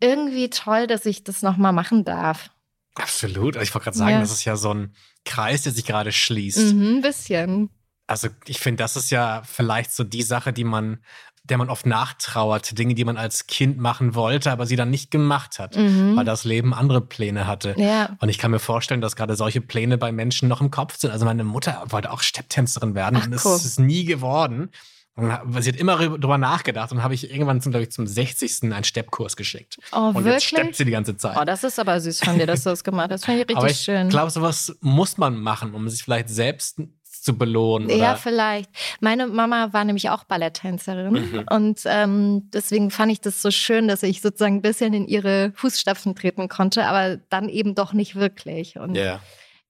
irgendwie 0.00 0.48
toll, 0.48 0.86
dass 0.86 1.04
ich 1.04 1.22
das 1.22 1.42
nochmal 1.42 1.74
machen 1.74 2.06
darf. 2.06 2.48
Absolut. 2.94 3.58
Also 3.58 3.68
ich 3.68 3.74
wollte 3.74 3.84
gerade 3.84 3.98
sagen, 3.98 4.12
ja. 4.12 4.20
das 4.20 4.32
ist 4.32 4.46
ja 4.46 4.56
so 4.56 4.72
ein 4.72 4.94
Kreis, 5.26 5.64
der 5.64 5.72
sich 5.72 5.84
gerade 5.84 6.12
schließt. 6.12 6.72
Mhm, 6.72 6.96
ein 6.96 7.02
bisschen. 7.02 7.68
Also 8.06 8.28
ich 8.46 8.58
finde, 8.58 8.82
das 8.82 8.96
ist 8.96 9.10
ja 9.10 9.42
vielleicht 9.44 9.92
so 9.92 10.02
die 10.02 10.22
Sache, 10.22 10.54
die 10.54 10.64
man 10.64 11.04
der 11.50 11.58
man 11.58 11.70
oft 11.70 11.86
nachtrauert. 11.86 12.78
Dinge, 12.78 12.94
die 12.94 13.04
man 13.04 13.16
als 13.16 13.46
Kind 13.46 13.78
machen 13.78 14.14
wollte, 14.14 14.50
aber 14.50 14.66
sie 14.66 14.76
dann 14.76 14.90
nicht 14.90 15.10
gemacht 15.10 15.58
hat, 15.58 15.76
mhm. 15.76 16.16
weil 16.16 16.24
das 16.24 16.44
Leben 16.44 16.74
andere 16.74 17.00
Pläne 17.00 17.46
hatte. 17.46 17.74
Ja. 17.76 18.16
Und 18.20 18.28
ich 18.28 18.38
kann 18.38 18.50
mir 18.50 18.58
vorstellen, 18.58 19.00
dass 19.00 19.16
gerade 19.16 19.36
solche 19.36 19.60
Pläne 19.60 19.98
bei 19.98 20.12
Menschen 20.12 20.48
noch 20.48 20.60
im 20.60 20.70
Kopf 20.70 20.96
sind. 20.96 21.10
Also 21.10 21.24
meine 21.24 21.44
Mutter 21.44 21.84
wollte 21.88 22.10
auch 22.12 22.22
Stepptänzerin 22.22 22.94
werden 22.94 23.18
Ach, 23.20 23.26
und 23.26 23.44
cool. 23.44 23.56
ist 23.56 23.64
es 23.64 23.78
nie 23.78 24.04
geworden. 24.04 24.70
Und 25.16 25.32
sie 25.62 25.70
hat 25.70 25.76
immer 25.76 25.96
darüber 25.96 26.36
nachgedacht 26.36 26.92
und 26.92 27.02
habe 27.02 27.14
ich 27.14 27.30
irgendwann 27.30 27.62
zum, 27.62 27.74
ich, 27.74 27.90
zum 27.90 28.06
60. 28.06 28.64
einen 28.64 28.84
Steppkurs 28.84 29.34
geschickt. 29.36 29.78
Oh, 29.92 30.08
und 30.08 30.16
wirklich? 30.16 30.34
jetzt 30.34 30.44
steppt 30.44 30.76
sie 30.76 30.84
die 30.84 30.90
ganze 30.90 31.16
Zeit. 31.16 31.38
Oh, 31.40 31.44
das 31.44 31.64
ist 31.64 31.78
aber 31.78 31.98
süß 31.98 32.20
von 32.20 32.38
dir, 32.38 32.46
dass 32.46 32.64
du 32.64 32.70
das 32.70 32.84
gemacht 32.84 33.10
hast. 33.10 33.22
Das 33.22 33.24
finde 33.24 33.40
ich 33.40 33.48
richtig 33.48 33.56
aber 33.56 33.70
ich 33.70 33.80
schön. 33.80 34.08
Ich 34.08 34.10
glaube, 34.10 34.30
sowas 34.30 34.76
muss 34.82 35.16
man 35.16 35.40
machen, 35.40 35.72
um 35.72 35.88
sich 35.88 36.02
vielleicht 36.02 36.28
selbst 36.28 36.80
zu 37.26 37.36
belohnen. 37.36 37.88
Oder? 37.88 37.96
Ja, 37.96 38.14
vielleicht. 38.14 38.70
Meine 39.00 39.26
Mama 39.26 39.72
war 39.72 39.84
nämlich 39.84 40.10
auch 40.10 40.22
Balletttänzerin 40.24 41.12
mhm. 41.12 41.44
und 41.50 41.80
ähm, 41.84 42.48
deswegen 42.52 42.92
fand 42.92 43.10
ich 43.10 43.20
das 43.20 43.42
so 43.42 43.50
schön, 43.50 43.88
dass 43.88 44.04
ich 44.04 44.20
sozusagen 44.20 44.56
ein 44.58 44.62
bisschen 44.62 44.94
in 44.94 45.08
ihre 45.08 45.52
Fußstapfen 45.56 46.14
treten 46.14 46.48
konnte, 46.48 46.86
aber 46.86 47.16
dann 47.28 47.48
eben 47.48 47.74
doch 47.74 47.92
nicht 47.92 48.14
wirklich. 48.14 48.78
Und, 48.78 48.96
yeah. 48.96 49.20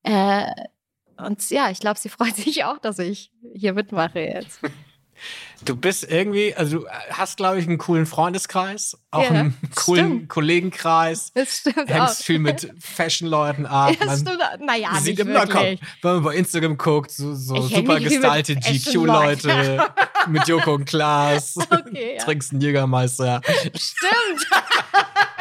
äh, 0.03 0.53
und 1.17 1.49
ja, 1.49 1.71
ich 1.71 1.81
glaube, 1.81 1.99
sie 1.99 2.09
freut 2.11 2.37
sich 2.37 2.65
auch, 2.65 2.79
dass 2.79 2.99
ich 2.99 3.33
hier 3.55 3.73
mitmache 3.73 4.21
jetzt. 4.21 4.61
Du 5.65 5.75
bist 5.75 6.05
irgendwie, 6.05 6.55
also 6.55 6.81
du 6.81 6.87
hast, 7.11 7.39
glaube 7.39 7.59
ich, 7.59 7.67
einen 7.67 7.79
coolen 7.79 8.05
Freundeskreis, 8.05 8.99
auch 9.11 9.23
ja, 9.23 9.31
einen 9.31 9.57
coolen 9.75 10.07
stimmt. 10.07 10.29
Kollegenkreis. 10.29 11.33
Das 11.35 11.59
stimmt 11.59 11.89
Hängst 11.89 12.21
auch. 12.21 12.25
viel 12.25 12.39
mit 12.39 12.71
Fashion-Leuten 12.79 13.65
ab. 13.67 13.97
Ja, 13.99 14.07
das 14.07 14.21
stimmt. 14.21 14.39
Naja, 14.61 14.91
sieht 14.97 15.19
nicht 15.19 15.29
immer. 15.29 15.47
Komm, 15.47 15.63
wenn 15.63 15.79
man 16.03 16.23
bei 16.23 16.35
Instagram 16.35 16.77
guckt, 16.77 17.11
so, 17.11 17.35
so 17.35 17.63
super 17.63 18.01
gestaltet 18.01 18.61
GQ-Leute 18.65 19.91
mit 20.29 20.47
Joko 20.47 20.75
und 20.75 20.85
Klaas. 20.85 21.57
Okay, 21.71 22.17
ja. 22.17 22.25
Trinkst 22.25 22.53
einen 22.53 22.61
Jägermeister. 22.61 23.41
Stimmt. 23.75 24.47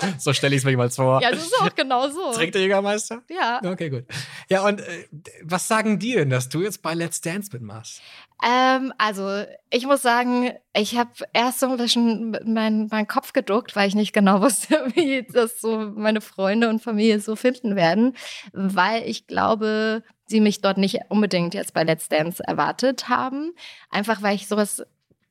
so 0.18 0.32
stelle 0.32 0.54
ich 0.54 0.62
es 0.62 0.64
mir 0.64 0.76
mal 0.76 0.90
vor. 0.90 1.20
Ja, 1.22 1.30
das 1.30 1.42
ist 1.42 1.60
auch 1.60 1.74
genau 1.74 2.08
so. 2.08 2.32
Trinkt 2.34 2.54
der 2.54 2.62
Jägermeister? 2.62 3.22
Ja. 3.28 3.60
Okay, 3.64 3.90
gut. 3.90 4.04
Ja, 4.48 4.66
und 4.66 4.80
äh, 4.80 5.08
was 5.42 5.68
sagen 5.68 5.98
die 5.98 6.12
denn, 6.12 6.30
dass 6.30 6.48
du 6.48 6.62
jetzt 6.62 6.82
bei 6.82 6.94
Let's 6.94 7.20
Dance 7.20 7.50
mitmachst? 7.52 8.00
Ähm, 8.42 8.92
also, 8.96 9.44
ich 9.70 9.86
muss 9.86 10.02
sagen, 10.02 10.52
ich 10.74 10.96
habe 10.96 11.10
erst 11.32 11.60
so 11.60 11.68
ein 11.68 11.76
bisschen 11.76 12.36
meinen 12.44 12.88
mein 12.90 13.06
Kopf 13.06 13.32
geduckt, 13.32 13.76
weil 13.76 13.88
ich 13.88 13.94
nicht 13.94 14.12
genau 14.12 14.40
wusste, 14.42 14.86
wie 14.94 15.26
das 15.30 15.60
so 15.60 15.78
meine 15.94 16.20
Freunde 16.20 16.68
und 16.68 16.82
Familie 16.82 17.20
so 17.20 17.36
finden 17.36 17.76
werden, 17.76 18.16
weil 18.52 19.02
ich 19.02 19.26
glaube, 19.26 20.02
sie 20.26 20.40
mich 20.40 20.60
dort 20.60 20.78
nicht 20.78 21.00
unbedingt 21.08 21.54
jetzt 21.54 21.74
bei 21.74 21.82
Let's 21.82 22.08
Dance 22.08 22.42
erwartet 22.46 23.08
haben. 23.08 23.52
Einfach 23.90 24.22
weil 24.22 24.36
ich 24.36 24.48
sowas 24.48 24.82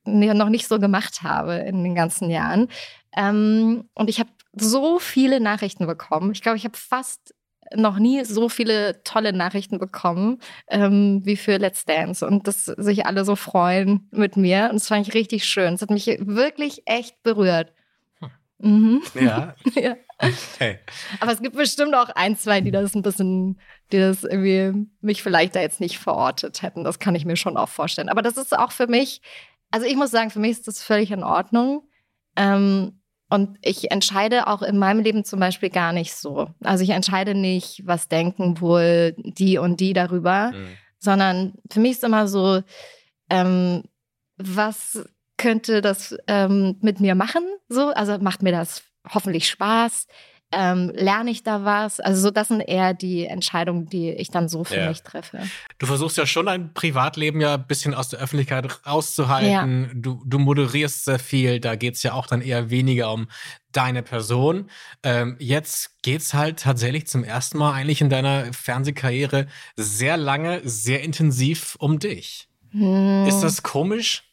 noch 0.04 0.48
nicht 0.48 0.68
so 0.68 0.78
gemacht 0.78 1.22
habe 1.22 1.54
in 1.54 1.82
den 1.82 1.94
ganzen 1.94 2.30
Jahren. 2.30 2.68
Ähm, 3.16 3.88
und 3.94 4.08
ich 4.08 4.20
habe 4.20 4.30
so 4.52 4.98
viele 4.98 5.40
Nachrichten 5.40 5.86
bekommen. 5.86 6.32
Ich 6.32 6.42
glaube, 6.42 6.56
ich 6.56 6.64
habe 6.64 6.76
fast 6.76 7.34
noch 7.74 7.98
nie 7.98 8.24
so 8.24 8.48
viele 8.48 9.02
tolle 9.04 9.32
Nachrichten 9.32 9.78
bekommen 9.78 10.38
ähm, 10.68 11.20
wie 11.24 11.36
für 11.36 11.56
Let's 11.56 11.84
Dance 11.84 12.26
und 12.26 12.48
dass 12.48 12.64
sich 12.64 13.06
alle 13.06 13.24
so 13.24 13.36
freuen 13.36 14.08
mit 14.10 14.36
mir. 14.36 14.68
Und 14.70 14.74
das 14.74 14.88
fand 14.88 15.06
ich 15.06 15.14
richtig 15.14 15.44
schön. 15.44 15.74
Es 15.74 15.82
hat 15.82 15.90
mich 15.90 16.06
wirklich 16.20 16.82
echt 16.86 17.22
berührt. 17.22 17.72
Mhm. 18.58 19.02
Ja. 19.14 19.54
ja. 19.74 19.96
Okay. 20.18 20.78
Aber 21.20 21.32
es 21.32 21.40
gibt 21.40 21.56
bestimmt 21.56 21.94
auch 21.94 22.10
ein, 22.10 22.36
zwei, 22.36 22.60
die 22.60 22.70
das 22.70 22.94
ein 22.94 23.02
bisschen, 23.02 23.58
die 23.92 23.98
das 23.98 24.24
irgendwie 24.24 24.86
mich 25.00 25.22
vielleicht 25.22 25.54
da 25.54 25.60
jetzt 25.60 25.80
nicht 25.80 25.98
verortet 25.98 26.62
hätten. 26.62 26.84
Das 26.84 26.98
kann 26.98 27.14
ich 27.14 27.24
mir 27.24 27.36
schon 27.36 27.56
auch 27.56 27.68
vorstellen. 27.68 28.10
Aber 28.10 28.22
das 28.22 28.36
ist 28.36 28.56
auch 28.56 28.72
für 28.72 28.86
mich, 28.86 29.22
also 29.70 29.86
ich 29.86 29.96
muss 29.96 30.10
sagen, 30.10 30.30
für 30.30 30.40
mich 30.40 30.52
ist 30.52 30.68
das 30.68 30.82
völlig 30.82 31.10
in 31.10 31.22
Ordnung. 31.22 31.88
Ähm, 32.36 32.99
und 33.30 33.56
ich 33.62 33.90
entscheide 33.90 34.48
auch 34.48 34.62
in 34.62 34.76
meinem 34.76 35.00
Leben 35.00 35.24
zum 35.24 35.40
Beispiel 35.40 35.70
gar 35.70 35.92
nicht 35.92 36.14
so. 36.14 36.48
Also 36.62 36.82
ich 36.82 36.90
entscheide 36.90 37.34
nicht, 37.34 37.86
was 37.86 38.08
denken 38.08 38.60
wohl 38.60 39.14
die 39.16 39.58
und 39.58 39.80
die 39.80 39.92
darüber, 39.92 40.50
mhm. 40.50 40.68
sondern 40.98 41.54
für 41.70 41.80
mich 41.80 41.92
ist 41.92 42.04
immer 42.04 42.26
so, 42.26 42.62
ähm, 43.30 43.84
was 44.36 45.04
könnte 45.36 45.80
das 45.80 46.16
ähm, 46.26 46.76
mit 46.80 47.00
mir 47.00 47.14
machen? 47.14 47.44
So, 47.68 47.88
also 47.90 48.18
macht 48.18 48.42
mir 48.42 48.52
das 48.52 48.82
hoffentlich 49.08 49.48
Spaß? 49.48 50.06
Ähm, 50.52 50.90
lerne 50.94 51.30
ich 51.30 51.42
da 51.44 51.64
was? 51.64 52.00
Also 52.00 52.22
so, 52.22 52.30
das 52.30 52.48
sind 52.48 52.60
eher 52.60 52.92
die 52.92 53.24
Entscheidungen, 53.26 53.86
die 53.86 54.10
ich 54.10 54.30
dann 54.30 54.48
so 54.48 54.64
für 54.64 54.76
ja. 54.76 54.88
mich 54.88 55.02
treffe. 55.02 55.40
Du 55.78 55.86
versuchst 55.86 56.16
ja 56.16 56.26
schon 56.26 56.46
dein 56.46 56.74
Privatleben 56.74 57.40
ja 57.40 57.54
ein 57.54 57.66
bisschen 57.66 57.94
aus 57.94 58.08
der 58.08 58.18
Öffentlichkeit 58.18 58.84
rauszuhalten. 58.84 59.82
Ja. 59.84 59.90
Du, 59.94 60.22
du 60.24 60.38
moderierst 60.38 61.04
sehr 61.04 61.20
viel, 61.20 61.60
da 61.60 61.76
geht 61.76 61.94
es 61.94 62.02
ja 62.02 62.14
auch 62.14 62.26
dann 62.26 62.42
eher 62.42 62.70
weniger 62.70 63.12
um 63.12 63.28
deine 63.70 64.02
Person. 64.02 64.68
Ähm, 65.04 65.36
jetzt 65.38 66.02
geht 66.02 66.20
es 66.20 66.34
halt 66.34 66.58
tatsächlich 66.60 67.06
zum 67.06 67.22
ersten 67.22 67.58
Mal 67.58 67.72
eigentlich 67.72 68.00
in 68.00 68.10
deiner 68.10 68.52
Fernsehkarriere 68.52 69.46
sehr 69.76 70.16
lange, 70.16 70.60
sehr 70.64 71.02
intensiv 71.02 71.76
um 71.78 72.00
dich. 72.00 72.48
Hm. 72.72 73.26
Ist 73.26 73.40
das 73.40 73.62
komisch? 73.62 74.24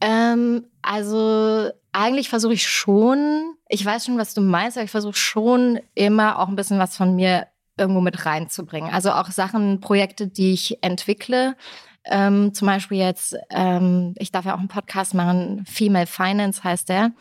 Ähm, 0.00 0.64
also 0.80 1.70
eigentlich 1.92 2.28
versuche 2.28 2.54
ich 2.54 2.66
schon, 2.66 3.54
ich 3.68 3.84
weiß 3.84 4.06
schon, 4.06 4.18
was 4.18 4.34
du 4.34 4.40
meinst, 4.40 4.76
aber 4.76 4.84
ich 4.84 4.90
versuche 4.90 5.14
schon 5.14 5.80
immer 5.94 6.38
auch 6.38 6.48
ein 6.48 6.56
bisschen 6.56 6.78
was 6.78 6.96
von 6.96 7.14
mir 7.14 7.46
irgendwo 7.76 8.00
mit 8.00 8.26
reinzubringen. 8.26 8.92
Also 8.92 9.12
auch 9.12 9.30
Sachen, 9.30 9.80
Projekte, 9.80 10.28
die 10.28 10.52
ich 10.52 10.82
entwickle. 10.82 11.56
Ähm, 12.04 12.54
zum 12.54 12.66
Beispiel 12.66 12.98
jetzt, 12.98 13.36
ähm, 13.50 14.14
ich 14.18 14.32
darf 14.32 14.44
ja 14.44 14.54
auch 14.54 14.58
einen 14.58 14.68
Podcast 14.68 15.14
machen, 15.14 15.64
Female 15.66 16.06
Finance 16.06 16.64
heißt 16.64 16.88
der. 16.88 17.12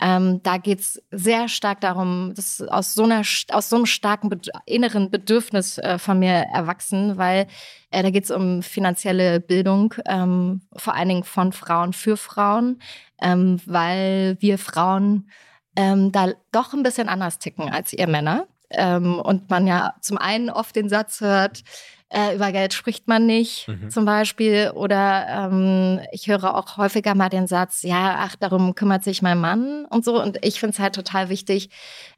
Ähm, 0.00 0.40
da 0.42 0.58
geht 0.58 0.80
es 0.80 1.02
sehr 1.10 1.48
stark 1.48 1.80
darum, 1.80 2.32
das 2.36 2.62
aus 2.62 2.94
so, 2.94 3.04
einer, 3.04 3.22
aus 3.50 3.68
so 3.68 3.76
einem 3.76 3.86
starken 3.86 4.28
Bed 4.28 4.48
inneren 4.64 5.10
Bedürfnis 5.10 5.78
äh, 5.78 5.98
von 5.98 6.20
mir 6.20 6.46
erwachsen, 6.52 7.18
weil 7.18 7.48
äh, 7.90 8.02
da 8.02 8.10
geht 8.10 8.24
es 8.24 8.30
um 8.30 8.62
finanzielle 8.62 9.40
Bildung, 9.40 9.94
ähm, 10.06 10.62
vor 10.76 10.94
allen 10.94 11.08
Dingen 11.08 11.24
von 11.24 11.52
Frauen 11.52 11.92
für 11.92 12.16
Frauen, 12.16 12.80
ähm, 13.20 13.60
weil 13.66 14.36
wir 14.40 14.58
Frauen 14.58 15.28
ähm, 15.74 16.12
da 16.12 16.32
doch 16.52 16.74
ein 16.74 16.82
bisschen 16.82 17.08
anders 17.08 17.38
ticken 17.38 17.68
als 17.68 17.92
ihr 17.92 18.06
Männer. 18.06 18.46
Ähm, 18.70 19.18
und 19.18 19.48
man 19.48 19.66
ja 19.66 19.94
zum 20.02 20.18
einen 20.18 20.50
oft 20.50 20.76
den 20.76 20.90
Satz 20.90 21.22
hört, 21.22 21.62
äh, 22.10 22.34
über 22.34 22.52
Geld 22.52 22.72
spricht 22.72 23.06
man 23.06 23.26
nicht, 23.26 23.68
mhm. 23.68 23.90
zum 23.90 24.04
Beispiel. 24.04 24.72
Oder 24.74 25.26
ähm, 25.28 26.00
ich 26.12 26.28
höre 26.28 26.54
auch 26.54 26.76
häufiger 26.76 27.14
mal 27.14 27.28
den 27.28 27.46
Satz, 27.46 27.82
ja, 27.82 28.16
ach, 28.20 28.36
darum 28.36 28.74
kümmert 28.74 29.04
sich 29.04 29.22
mein 29.22 29.38
Mann 29.38 29.84
und 29.86 30.04
so. 30.04 30.20
Und 30.20 30.44
ich 30.44 30.60
finde 30.60 30.74
es 30.74 30.78
halt 30.78 30.94
total 30.94 31.28
wichtig, 31.28 31.70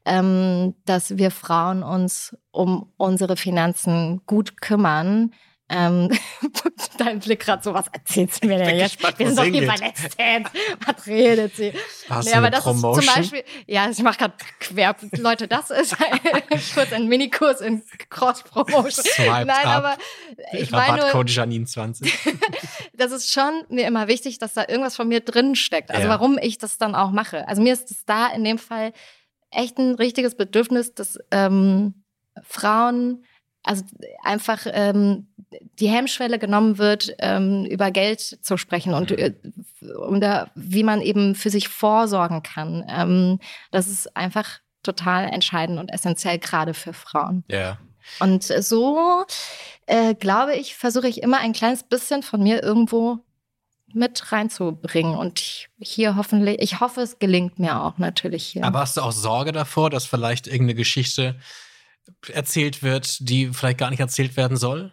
ähm, 0.04 0.74
dass 0.84 1.18
wir 1.18 1.30
Frauen 1.30 1.82
uns 1.82 2.36
um 2.52 2.90
unsere 2.96 3.36
Finanzen 3.36 4.22
gut 4.26 4.60
kümmern 4.60 5.32
ähm, 5.70 6.10
dein 6.98 7.20
Blick 7.20 7.40
gerade 7.40 7.62
so, 7.62 7.72
was 7.72 7.86
erzählst 7.92 8.42
du 8.42 8.48
mir 8.48 8.58
denn 8.58 8.76
jetzt? 8.76 9.00
Wir 9.18 9.26
sind 9.28 9.38
doch 9.38 9.44
hier 9.44 9.66
bei 9.66 9.76
Let's 9.76 10.16
Dance. 10.16 10.50
Was 10.84 11.06
redet 11.06 11.54
sie? 11.54 11.72
Hast 12.08 12.26
nee, 12.26 12.34
aber 12.34 12.50
das 12.50 12.64
Promotion? 12.64 12.98
ist 12.98 13.06
zum 13.06 13.14
Beispiel, 13.14 13.44
ja, 13.66 13.88
ich 13.88 13.98
mache 14.00 14.18
gerade 14.18 14.34
quer. 14.58 14.96
Leute, 15.12 15.46
das 15.46 15.70
ist 15.70 15.96
kurz 16.74 16.92
ein 16.92 17.06
Minikurs 17.06 17.60
in 17.60 17.82
Cross-Promotion. 18.08 19.04
Nein, 19.26 19.48
up. 19.48 19.66
aber 19.66 19.96
ich 20.52 20.72
meine 20.72 21.12
nur, 21.12 21.24
Janine 21.26 21.66
20. 21.66 22.12
das 22.92 23.12
ist 23.12 23.32
schon 23.32 23.64
mir 23.68 23.86
immer 23.86 24.08
wichtig, 24.08 24.38
dass 24.38 24.54
da 24.54 24.64
irgendwas 24.66 24.96
von 24.96 25.06
mir 25.06 25.20
drin 25.20 25.54
steckt. 25.54 25.90
Also 25.90 26.02
ja. 26.02 26.08
warum 26.08 26.36
ich 26.36 26.58
das 26.58 26.78
dann 26.78 26.96
auch 26.96 27.12
mache. 27.12 27.46
Also 27.46 27.62
mir 27.62 27.72
ist 27.72 27.90
es 27.92 28.04
da 28.04 28.26
in 28.26 28.42
dem 28.42 28.58
Fall 28.58 28.92
echt 29.52 29.78
ein 29.78 29.94
richtiges 29.94 30.36
Bedürfnis, 30.36 30.94
dass 30.94 31.18
ähm, 31.30 32.02
Frauen 32.42 33.24
also 33.62 33.84
einfach 34.22 34.66
ähm, 34.66 35.26
die 35.78 35.88
Hemmschwelle 35.88 36.38
genommen 36.38 36.78
wird, 36.78 37.14
ähm, 37.18 37.64
über 37.66 37.90
Geld 37.90 38.20
zu 38.20 38.56
sprechen 38.56 38.94
und 38.94 39.10
äh, 39.10 39.34
um 39.98 40.20
da, 40.20 40.50
wie 40.54 40.82
man 40.82 41.00
eben 41.00 41.34
für 41.34 41.50
sich 41.50 41.68
vorsorgen 41.68 42.42
kann. 42.42 42.84
Ähm, 42.88 43.40
das 43.70 43.88
ist 43.88 44.16
einfach 44.16 44.60
total 44.82 45.24
entscheidend 45.24 45.78
und 45.78 45.90
essentiell, 45.90 46.38
gerade 46.38 46.74
für 46.74 46.92
Frauen. 46.92 47.44
Ja. 47.48 47.78
Und 48.18 48.44
so, 48.44 49.24
äh, 49.86 50.14
glaube 50.14 50.54
ich, 50.56 50.74
versuche 50.74 51.08
ich 51.08 51.22
immer 51.22 51.38
ein 51.38 51.52
kleines 51.52 51.82
bisschen 51.82 52.22
von 52.22 52.42
mir 52.42 52.62
irgendwo 52.62 53.18
mit 53.92 54.32
reinzubringen. 54.32 55.16
Und 55.16 55.68
hier 55.78 56.16
hoffentlich, 56.16 56.60
ich 56.60 56.80
hoffe, 56.80 57.02
es 57.02 57.18
gelingt 57.18 57.58
mir 57.58 57.82
auch 57.82 57.98
natürlich 57.98 58.46
hier. 58.46 58.64
Aber 58.64 58.80
hast 58.80 58.96
du 58.96 59.02
auch 59.02 59.12
Sorge 59.12 59.52
davor, 59.52 59.90
dass 59.90 60.06
vielleicht 60.06 60.46
irgendeine 60.46 60.74
Geschichte 60.74 61.36
erzählt 62.32 62.82
wird, 62.82 63.28
die 63.28 63.48
vielleicht 63.48 63.78
gar 63.78 63.90
nicht 63.90 64.00
erzählt 64.00 64.36
werden 64.36 64.56
soll? 64.56 64.92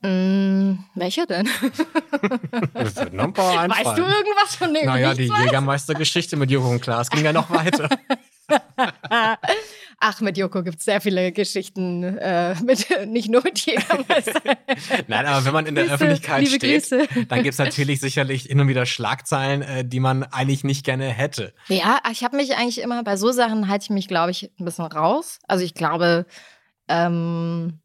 Mm, 0.00 0.74
welche 0.94 1.26
denn? 1.26 1.48
das 2.74 2.96
wird 2.96 3.14
noch 3.14 3.24
ein 3.24 3.32
paar 3.32 3.60
einfallen. 3.60 3.86
Weißt 3.86 3.98
du 3.98 4.02
irgendwas 4.02 4.54
von 4.54 4.72
dem? 4.72 4.86
Naja, 4.86 5.14
die 5.14 5.24
Jägermeister-Geschichte 5.24 6.36
mit 6.36 6.52
und 6.70 6.80
Klaas 6.80 7.10
ging 7.10 7.24
ja 7.24 7.32
noch 7.32 7.50
weiter. 7.50 7.88
Ach, 10.00 10.20
mit 10.20 10.38
Joko 10.38 10.62
gibt 10.62 10.78
es 10.78 10.84
sehr 10.84 11.00
viele 11.00 11.32
Geschichten, 11.32 12.02
äh, 12.04 12.54
mit, 12.62 12.86
nicht 13.06 13.30
nur 13.30 13.42
mit 13.42 13.58
Jägermeister. 13.58 14.40
Nein, 15.06 15.26
aber 15.26 15.44
wenn 15.44 15.52
man 15.52 15.66
in 15.66 15.74
der 15.74 15.84
Grüße, 15.84 15.94
Öffentlichkeit 15.94 16.48
steht, 16.48 16.60
Grüße. 16.60 17.08
dann 17.28 17.42
gibt 17.42 17.52
es 17.52 17.58
natürlich 17.58 18.00
sicherlich 18.00 18.44
hin 18.44 18.60
und 18.60 18.68
wieder 18.68 18.86
Schlagzeilen, 18.86 19.62
äh, 19.62 19.84
die 19.84 20.00
man 20.00 20.22
eigentlich 20.22 20.64
nicht 20.64 20.84
gerne 20.84 21.08
hätte. 21.08 21.52
Ja, 21.68 22.00
ich 22.10 22.24
habe 22.24 22.36
mich 22.36 22.56
eigentlich 22.56 22.80
immer, 22.80 23.02
bei 23.02 23.16
so 23.16 23.32
Sachen 23.32 23.68
halte 23.68 23.84
ich 23.84 23.90
mich, 23.90 24.08
glaube 24.08 24.30
ich, 24.30 24.50
ein 24.58 24.64
bisschen 24.64 24.86
raus. 24.86 25.40
Also 25.46 25.64
ich 25.64 25.74
glaube, 25.74 26.26
ähm, 26.88 27.80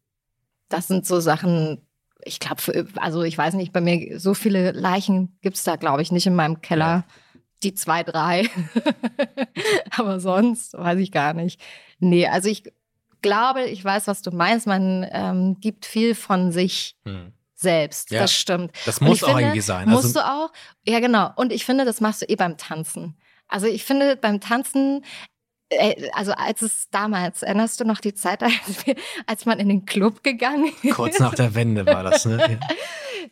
das 0.68 0.86
sind 0.88 1.06
so 1.06 1.20
Sachen, 1.20 1.86
ich 2.24 2.40
glaube, 2.40 2.86
also 2.96 3.22
ich 3.22 3.36
weiß 3.36 3.54
nicht, 3.54 3.72
bei 3.72 3.80
mir 3.80 4.18
so 4.18 4.34
viele 4.34 4.72
Leichen 4.72 5.38
gibt 5.42 5.56
es 5.56 5.64
da, 5.64 5.76
glaube 5.76 6.00
ich, 6.02 6.12
nicht 6.12 6.26
in 6.26 6.34
meinem 6.34 6.60
Keller. 6.62 7.04
Ja 7.06 7.14
die 7.64 7.74
zwei, 7.74 8.02
drei. 8.02 8.48
Aber 9.96 10.20
sonst 10.20 10.74
weiß 10.74 10.98
ich 10.98 11.10
gar 11.10 11.34
nicht. 11.34 11.60
Nee, 11.98 12.26
also 12.26 12.48
ich 12.48 12.64
glaube, 13.22 13.64
ich 13.64 13.84
weiß, 13.84 14.06
was 14.06 14.22
du 14.22 14.30
meinst. 14.30 14.66
Man 14.66 15.06
ähm, 15.10 15.56
gibt 15.60 15.86
viel 15.86 16.14
von 16.14 16.52
sich. 16.52 16.96
Hm. 17.04 17.32
Selbst, 17.56 18.10
ja, 18.10 18.20
das 18.20 18.32
stimmt. 18.34 18.72
Das 18.84 19.00
muss 19.00 19.22
auch 19.22 19.28
finde, 19.28 19.42
irgendwie 19.42 19.60
sein. 19.62 19.88
Also 19.88 20.02
musst 20.02 20.16
du 20.16 20.20
auch, 20.20 20.52
ja 20.86 21.00
genau. 21.00 21.30
Und 21.36 21.50
ich 21.50 21.64
finde, 21.64 21.86
das 21.86 22.00
machst 22.02 22.20
du 22.20 22.26
eh 22.26 22.36
beim 22.36 22.58
Tanzen. 22.58 23.16
Also 23.48 23.66
ich 23.66 23.84
finde, 23.84 24.16
beim 24.16 24.40
Tanzen 24.40 25.02
äh, 25.70 26.10
also 26.12 26.32
als 26.32 26.62
es 26.62 26.90
damals, 26.90 27.42
erinnerst 27.42 27.80
du 27.80 27.84
noch 27.84 28.00
die 28.00 28.14
Zeit, 28.14 28.42
als, 28.42 28.86
wir, 28.86 28.96
als 29.26 29.46
man 29.46 29.58
in 29.58 29.68
den 29.68 29.86
Club 29.86 30.22
gegangen 30.22 30.72
ist? 30.82 30.94
Kurz 30.94 31.18
nach 31.18 31.34
der 31.34 31.54
Wende 31.54 31.86
war 31.86 32.02
das, 32.02 32.24
ne? 32.24 32.58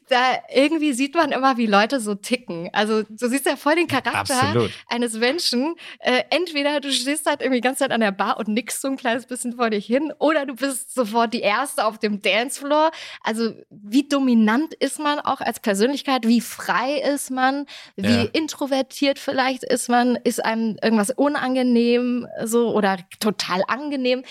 Da 0.09 0.39
irgendwie 0.53 0.93
sieht 0.93 1.15
man 1.15 1.33
immer, 1.33 1.57
wie 1.57 1.67
Leute 1.67 2.01
so 2.01 2.15
ticken. 2.15 2.69
Also 2.73 3.03
du 3.03 3.29
siehst 3.29 3.47
ja 3.47 3.57
voll 3.57 3.77
den 3.77 3.87
Charakter 3.87 4.43
Absolut. 4.43 4.71
eines 4.89 5.15
Menschen. 5.15 5.75
Äh, 5.99 6.23
entweder 6.31 6.81
du 6.81 6.93
stehst 6.93 7.27
halt 7.27 7.41
irgendwie 7.41 7.61
die 7.61 7.67
ganze 7.67 7.81
Zeit 7.81 7.93
an 7.93 8.01
der 8.01 8.13
Bar 8.13 8.39
und 8.39 8.49
nickst 8.49 8.81
so 8.81 8.89
ein 8.89 8.97
kleines 8.97 9.27
bisschen 9.27 9.55
vor 9.55 9.71
dich 9.71 9.87
hin, 9.87 10.13
oder 10.19 10.47
du 10.47 10.55
bist 10.55 10.95
sofort 10.95 11.35
die 11.35 11.41
Erste 11.41 11.85
auf 11.85 11.99
dem 11.99 12.23
Dancefloor. 12.23 12.91
Also 13.23 13.53
wie 13.71 14.09
dominant 14.09 14.75
ist 14.75 14.99
man 14.99 15.21
auch 15.21 15.41
als 15.41 15.61
Persönlichkeit? 15.61 16.27
Wie 16.27 16.41
frei 16.41 17.01
ist 17.01 17.31
man? 17.31 17.67
Wie 17.97 18.07
ja. 18.07 18.29
introvertiert 18.33 19.19
vielleicht 19.19 19.65
ist 19.65 19.89
man? 19.89 20.17
Ist 20.17 20.45
einem 20.45 20.77
irgendwas 20.83 21.11
unangenehm 21.11 22.27
so 22.45 22.75
oder 22.75 22.99
total 23.21 23.63
angenehm? 23.67 24.23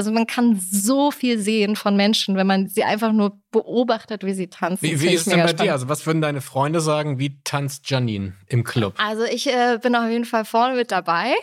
Also 0.00 0.12
man 0.12 0.26
kann 0.26 0.58
so 0.58 1.10
viel 1.10 1.38
sehen 1.38 1.76
von 1.76 1.94
Menschen, 1.94 2.34
wenn 2.34 2.46
man 2.46 2.68
sie 2.68 2.84
einfach 2.84 3.12
nur 3.12 3.38
beobachtet, 3.50 4.24
wie 4.24 4.32
sie 4.32 4.46
tanzen. 4.46 4.82
Wie, 4.82 4.98
wie 4.98 5.12
ist 5.12 5.20
es 5.20 5.24
denn 5.26 5.40
bei 5.40 5.48
spannend. 5.48 5.60
dir? 5.60 5.72
Also 5.72 5.90
was 5.90 6.06
würden 6.06 6.22
deine 6.22 6.40
Freunde 6.40 6.80
sagen? 6.80 7.18
Wie 7.18 7.38
tanzt 7.44 7.90
Janine 7.90 8.32
im 8.46 8.64
Club? 8.64 8.94
Also 8.96 9.24
ich 9.24 9.46
äh, 9.46 9.78
bin 9.82 9.94
auf 9.94 10.08
jeden 10.08 10.24
Fall 10.24 10.46
vorne 10.46 10.74
mit 10.74 10.90
dabei. 10.90 11.34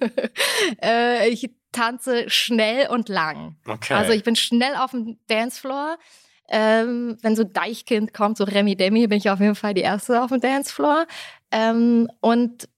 äh, 0.84 1.30
ich 1.30 1.50
tanze 1.72 2.28
schnell 2.28 2.88
und 2.88 3.08
lang. 3.08 3.56
Okay. 3.66 3.94
Also 3.94 4.12
ich 4.12 4.22
bin 4.22 4.36
schnell 4.36 4.74
auf 4.76 4.90
dem 4.90 5.16
Dancefloor. 5.28 5.96
Ähm, 6.50 7.16
wenn 7.22 7.36
so 7.36 7.44
Deichkind 7.44 8.12
kommt, 8.12 8.36
so 8.36 8.44
Remi 8.44 8.76
Demi, 8.76 9.06
bin 9.06 9.16
ich 9.16 9.30
auf 9.30 9.40
jeden 9.40 9.54
Fall 9.54 9.72
die 9.72 9.80
Erste 9.80 10.22
auf 10.22 10.28
dem 10.28 10.42
Dancefloor. 10.42 11.06
Ähm, 11.52 12.10
und 12.20 12.68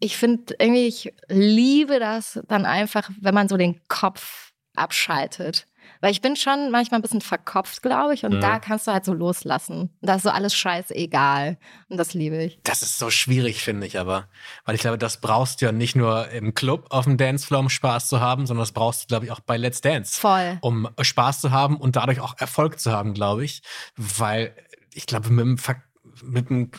ich 0.00 0.16
finde 0.16 0.56
irgendwie, 0.58 0.88
ich 0.88 1.14
liebe 1.28 2.00
das 2.00 2.40
dann 2.48 2.66
einfach, 2.66 3.08
wenn 3.20 3.34
man 3.34 3.48
so 3.48 3.56
den 3.56 3.80
Kopf 3.86 4.45
abschaltet. 4.76 5.66
Weil 6.00 6.10
ich 6.10 6.20
bin 6.20 6.36
schon 6.36 6.70
manchmal 6.70 6.98
ein 6.98 7.02
bisschen 7.02 7.20
verkopft, 7.20 7.82
glaube 7.82 8.14
ich, 8.14 8.24
und 8.24 8.32
ja. 8.32 8.40
da 8.40 8.58
kannst 8.58 8.86
du 8.86 8.92
halt 8.92 9.04
so 9.04 9.12
loslassen. 9.12 9.90
Da 10.02 10.16
ist 10.16 10.24
so 10.24 10.30
alles 10.30 10.54
scheißegal. 10.54 11.58
Und 11.88 11.96
das 11.96 12.14
liebe 12.14 12.42
ich. 12.42 12.58
Das 12.64 12.82
ist 12.82 12.98
so 12.98 13.10
schwierig, 13.10 13.62
finde 13.62 13.86
ich 13.86 13.98
aber. 13.98 14.28
Weil 14.64 14.74
ich 14.74 14.80
glaube, 14.80 14.98
das 14.98 15.20
brauchst 15.20 15.60
du 15.60 15.66
ja 15.66 15.72
nicht 15.72 15.96
nur 15.96 16.28
im 16.30 16.54
Club 16.54 16.86
auf 16.90 17.04
dem 17.04 17.16
Dancefloor, 17.16 17.60
um 17.60 17.70
Spaß 17.70 18.08
zu 18.08 18.20
haben, 18.20 18.46
sondern 18.46 18.62
das 18.62 18.72
brauchst 18.72 19.04
du, 19.04 19.06
glaube 19.06 19.26
ich, 19.26 19.32
auch 19.32 19.40
bei 19.40 19.56
Let's 19.56 19.80
Dance. 19.80 20.20
Voll. 20.20 20.58
Um 20.60 20.88
Spaß 21.00 21.40
zu 21.40 21.50
haben 21.50 21.76
und 21.76 21.96
dadurch 21.96 22.20
auch 22.20 22.34
Erfolg 22.38 22.78
zu 22.78 22.92
haben, 22.92 23.14
glaube 23.14 23.44
ich. 23.44 23.62
Weil 23.96 24.54
ich 24.92 25.06
glaube, 25.06 25.30
mit 25.30 25.44
dem, 25.44 25.58
Ver 25.58 25.76
mit 26.22 26.50
dem 26.50 26.70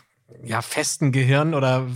ja, 0.43 0.61
festen 0.61 1.11
Gehirn 1.11 1.53
oder 1.53 1.87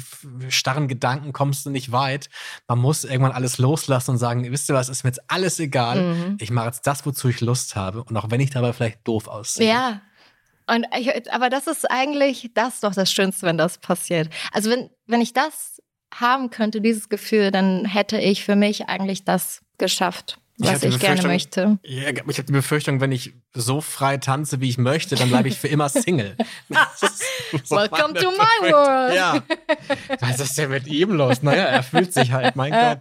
starren 0.49 0.87
Gedanken 0.87 1.33
kommst 1.33 1.65
du 1.65 1.69
nicht 1.69 1.91
weit. 1.91 2.29
Man 2.67 2.79
muss 2.79 3.03
irgendwann 3.03 3.33
alles 3.33 3.57
loslassen 3.57 4.11
und 4.11 4.17
sagen, 4.17 4.49
wisst 4.51 4.69
ihr 4.69 4.75
was, 4.75 4.89
ist 4.89 5.03
mir 5.03 5.09
jetzt 5.09 5.29
alles 5.29 5.59
egal. 5.59 6.01
Mhm. 6.01 6.37
Ich 6.39 6.51
mache 6.51 6.67
jetzt 6.67 6.87
das, 6.87 7.05
wozu 7.05 7.29
ich 7.29 7.41
Lust 7.41 7.75
habe. 7.75 8.03
Und 8.03 8.15
auch 8.17 8.31
wenn 8.31 8.39
ich 8.39 8.49
dabei 8.49 8.73
vielleicht 8.73 9.07
doof 9.07 9.27
aussehe. 9.27 9.67
Ja. 9.67 10.01
Und 10.67 10.85
ich, 10.97 11.31
aber 11.33 11.49
das 11.49 11.67
ist 11.67 11.89
eigentlich 11.89 12.51
das 12.53 12.79
doch 12.79 12.93
das 12.93 13.11
Schönste, 13.11 13.45
wenn 13.45 13.57
das 13.57 13.77
passiert. 13.79 14.29
Also 14.53 14.69
wenn, 14.69 14.89
wenn 15.07 15.21
ich 15.21 15.33
das 15.33 15.81
haben 16.13 16.49
könnte, 16.49 16.81
dieses 16.81 17.09
Gefühl, 17.09 17.51
dann 17.51 17.85
hätte 17.85 18.17
ich 18.17 18.43
für 18.43 18.55
mich 18.55 18.87
eigentlich 18.87 19.25
das 19.25 19.61
geschafft 19.77 20.40
was 20.57 20.83
ich, 20.83 20.95
ich 20.95 20.99
gerne 20.99 21.23
möchte. 21.23 21.79
Ja, 21.83 22.09
ich 22.09 22.19
habe 22.19 22.43
die 22.43 22.51
Befürchtung, 22.51 23.01
wenn 23.01 23.11
ich 23.11 23.33
so 23.53 23.81
frei 23.81 24.17
tanze, 24.17 24.61
wie 24.61 24.69
ich 24.69 24.77
möchte, 24.77 25.15
dann 25.15 25.29
bleibe 25.29 25.47
ich 25.47 25.57
für 25.57 25.67
immer 25.67 25.89
Single. 25.89 26.35
Welcome 27.69 28.13
to 28.13 28.31
my 28.31 28.71
world. 28.71 29.15
Ja. 29.15 29.43
Was 30.19 30.39
ist 30.39 30.57
denn 30.57 30.69
mit 30.69 30.87
ihm 30.87 31.11
los? 31.11 31.41
Naja, 31.41 31.63
er 31.63 31.83
fühlt 31.83 32.13
sich 32.13 32.31
halt, 32.31 32.55
mein 32.55 32.71
Gott. 32.71 32.99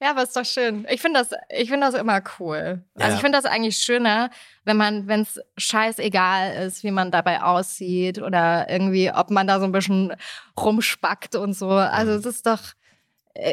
Ja, 0.00 0.10
aber 0.10 0.22
ist 0.22 0.36
doch 0.36 0.44
schön. 0.44 0.86
Ich 0.88 1.00
finde 1.00 1.20
das, 1.20 1.30
ich 1.48 1.70
das 1.70 1.94
immer 1.94 2.22
cool. 2.38 2.84
Also 2.94 3.08
ja. 3.08 3.14
ich 3.14 3.20
finde 3.20 3.36
das 3.36 3.46
eigentlich 3.46 3.78
schöner, 3.78 4.30
wenn 4.64 4.76
man, 4.76 5.08
wenn 5.08 5.22
es 5.22 5.40
scheißegal 5.56 6.66
ist, 6.66 6.84
wie 6.84 6.92
man 6.92 7.10
dabei 7.10 7.42
aussieht 7.42 8.22
oder 8.22 8.70
irgendwie, 8.70 9.10
ob 9.12 9.30
man 9.30 9.48
da 9.48 9.58
so 9.58 9.64
ein 9.64 9.72
bisschen 9.72 10.14
rumspackt 10.56 11.34
und 11.34 11.54
so. 11.54 11.70
Also 11.70 12.12
mhm. 12.12 12.18
es 12.18 12.26
ist 12.26 12.46
doch, 12.46 12.60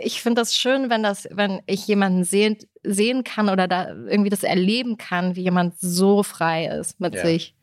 ich 0.04 0.22
finde 0.22 0.42
das 0.42 0.56
schön, 0.56 0.89
wenn 0.89 1.04
das, 1.04 1.27
wenn 1.32 1.62
ich 1.68 1.86
jemanden 1.88 2.24
sehen, 2.24 2.58
sehen 2.84 3.24
kann 3.24 3.50
oder 3.50 3.68
da 3.68 3.89
irgendwie 3.89 4.30
das 4.30 4.44
erleben 4.44 4.98
kann, 4.98 5.36
wie 5.36 5.44
jemand 5.44 5.80
so 5.80 6.24
frei 6.24 6.65
ist 6.68 7.00
mit 7.00 7.15
ja. 7.15 7.25
sich. 7.25 7.56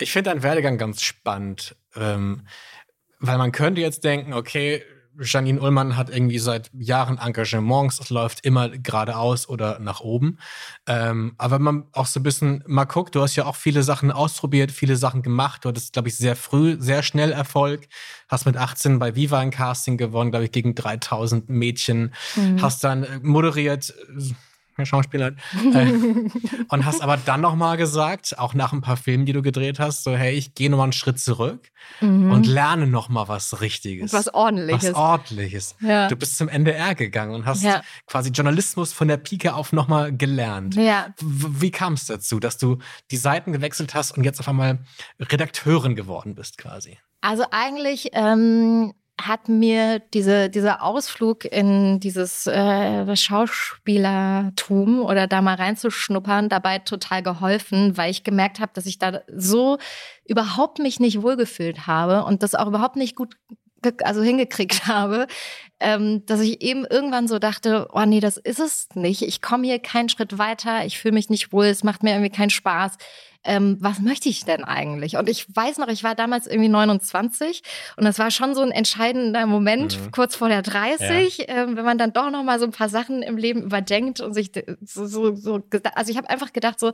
Ich 0.00 0.12
finde 0.12 0.30
deinen 0.30 0.42
Werdegang 0.42 0.78
ganz 0.78 1.02
spannend, 1.02 1.76
ähm, 1.96 2.46
weil 3.20 3.38
man 3.38 3.52
könnte 3.52 3.80
jetzt 3.80 4.04
denken, 4.04 4.32
okay, 4.32 4.82
Janine 5.20 5.60
Ullmann 5.60 5.96
hat 5.96 6.10
irgendwie 6.10 6.38
seit 6.38 6.70
Jahren 6.74 7.18
Engagements, 7.18 8.00
es 8.00 8.10
läuft 8.10 8.44
immer 8.44 8.68
geradeaus 8.68 9.48
oder 9.48 9.78
nach 9.78 10.00
oben. 10.00 10.38
Ähm, 10.86 11.34
aber 11.38 11.56
wenn 11.56 11.62
man 11.62 11.84
auch 11.92 12.06
so 12.06 12.20
ein 12.20 12.22
bisschen 12.22 12.64
mal 12.66 12.84
guckt, 12.84 13.14
du 13.14 13.22
hast 13.22 13.36
ja 13.36 13.46
auch 13.46 13.56
viele 13.56 13.82
Sachen 13.82 14.10
ausprobiert, 14.10 14.72
viele 14.72 14.96
Sachen 14.96 15.22
gemacht. 15.22 15.64
Du 15.64 15.68
hattest, 15.68 15.92
glaube 15.92 16.08
ich, 16.08 16.16
sehr 16.16 16.36
früh, 16.36 16.76
sehr 16.78 17.02
schnell 17.02 17.32
Erfolg. 17.32 17.88
Hast 18.28 18.46
mit 18.46 18.56
18 18.56 18.98
bei 18.98 19.14
Viva 19.14 19.38
ein 19.38 19.50
Casting 19.50 19.96
gewonnen, 19.96 20.30
glaube 20.30 20.46
ich, 20.46 20.52
gegen 20.52 20.74
3000 20.74 21.48
Mädchen. 21.48 22.14
Mhm. 22.36 22.60
Hast 22.62 22.84
dann 22.84 23.06
moderiert 23.22 23.94
Schauspieler. 24.82 25.32
äh, 25.72 25.92
und 26.68 26.84
hast 26.84 27.00
aber 27.00 27.16
dann 27.16 27.40
nochmal 27.40 27.76
gesagt, 27.76 28.38
auch 28.38 28.54
nach 28.54 28.72
ein 28.72 28.80
paar 28.80 28.96
Filmen, 28.96 29.26
die 29.26 29.32
du 29.32 29.42
gedreht 29.42 29.78
hast, 29.78 30.04
so 30.04 30.16
hey, 30.16 30.34
ich 30.34 30.54
gehe 30.54 30.68
nochmal 30.70 30.84
einen 30.84 30.92
Schritt 30.92 31.20
zurück 31.20 31.70
mhm. 32.00 32.30
und 32.30 32.46
lerne 32.46 32.86
nochmal 32.86 33.28
was 33.28 33.60
Richtiges. 33.60 34.12
Was 34.12 34.32
Ordentliches. 34.34 34.90
Was 34.90 34.94
Ordentliches. 34.94 35.76
Ja. 35.80 36.08
Du 36.08 36.16
bist 36.16 36.36
zum 36.36 36.48
NDR 36.48 36.94
gegangen 36.94 37.34
und 37.34 37.46
hast 37.46 37.62
ja. 37.62 37.82
quasi 38.06 38.30
Journalismus 38.30 38.92
von 38.92 39.08
der 39.08 39.16
Pike 39.16 39.54
auf 39.54 39.72
nochmal 39.72 40.16
gelernt. 40.16 40.74
Ja. 40.74 41.14
Wie 41.20 41.70
kam 41.70 41.94
es 41.94 42.06
dazu, 42.06 42.40
dass 42.40 42.58
du 42.58 42.78
die 43.10 43.16
Seiten 43.16 43.52
gewechselt 43.52 43.94
hast 43.94 44.12
und 44.12 44.24
jetzt 44.24 44.40
auf 44.40 44.48
einmal 44.48 44.80
Redakteurin 45.20 45.94
geworden 45.94 46.34
bist 46.34 46.58
quasi? 46.58 46.98
Also 47.20 47.44
eigentlich 47.50 48.10
ähm, 48.12 48.92
hat 49.20 49.48
mir 49.48 50.00
diese, 50.12 50.50
dieser 50.50 50.82
Ausflug 50.82 51.44
in 51.44 52.00
dieses 52.00 52.46
äh, 52.46 53.16
Schauspielertum 53.16 55.02
oder 55.02 55.26
da 55.26 55.40
mal 55.40 55.54
reinzuschnuppern 55.54 56.48
dabei 56.48 56.80
total 56.80 57.22
geholfen, 57.22 57.96
weil 57.96 58.10
ich 58.10 58.24
gemerkt 58.24 58.58
habe, 58.58 58.72
dass 58.74 58.86
ich 58.86 58.98
da 58.98 59.20
so 59.28 59.78
überhaupt 60.24 60.80
mich 60.80 60.98
nicht 60.98 61.22
wohlgefühlt 61.22 61.86
habe 61.86 62.24
und 62.24 62.42
das 62.42 62.54
auch 62.54 62.66
überhaupt 62.66 62.96
nicht 62.96 63.14
gut 63.14 63.36
also 64.04 64.22
hingekriegt 64.22 64.86
habe, 64.86 65.26
ähm, 65.80 66.24
dass 66.26 66.40
ich 66.40 66.62
eben 66.62 66.84
irgendwann 66.84 67.28
so 67.28 67.38
dachte, 67.38 67.88
oh 67.92 68.04
nee, 68.04 68.20
das 68.20 68.36
ist 68.36 68.60
es 68.60 68.88
nicht. 68.94 69.22
Ich 69.22 69.42
komme 69.42 69.66
hier 69.66 69.78
keinen 69.78 70.08
Schritt 70.08 70.38
weiter, 70.38 70.84
ich 70.84 70.98
fühle 70.98 71.14
mich 71.14 71.30
nicht 71.30 71.52
wohl, 71.52 71.66
es 71.66 71.84
macht 71.84 72.02
mir 72.02 72.12
irgendwie 72.12 72.30
keinen 72.30 72.50
Spaß 72.50 72.96
ähm, 73.44 73.76
was 73.80 74.00
möchte 74.00 74.28
ich 74.28 74.44
denn 74.44 74.64
eigentlich? 74.64 75.16
Und 75.16 75.28
ich 75.28 75.54
weiß 75.54 75.78
noch, 75.78 75.88
ich 75.88 76.02
war 76.02 76.14
damals 76.14 76.46
irgendwie 76.46 76.68
29 76.68 77.62
und 77.96 78.04
das 78.04 78.18
war 78.18 78.30
schon 78.30 78.54
so 78.54 78.62
ein 78.62 78.70
entscheidender 78.70 79.46
Moment, 79.46 80.00
mhm. 80.00 80.10
kurz 80.10 80.34
vor 80.34 80.48
der 80.48 80.62
30, 80.62 81.38
ja. 81.38 81.44
ähm, 81.48 81.76
wenn 81.76 81.84
man 81.84 81.98
dann 81.98 82.12
doch 82.12 82.30
noch 82.30 82.42
mal 82.42 82.58
so 82.58 82.64
ein 82.64 82.72
paar 82.72 82.88
Sachen 82.88 83.22
im 83.22 83.36
Leben 83.36 83.62
überdenkt 83.62 84.20
und 84.20 84.32
sich 84.32 84.50
so, 84.82 85.06
so, 85.06 85.34
so 85.34 85.62
also 85.94 86.10
ich 86.10 86.16
habe 86.16 86.30
einfach 86.30 86.52
gedacht 86.52 86.80
so, 86.80 86.92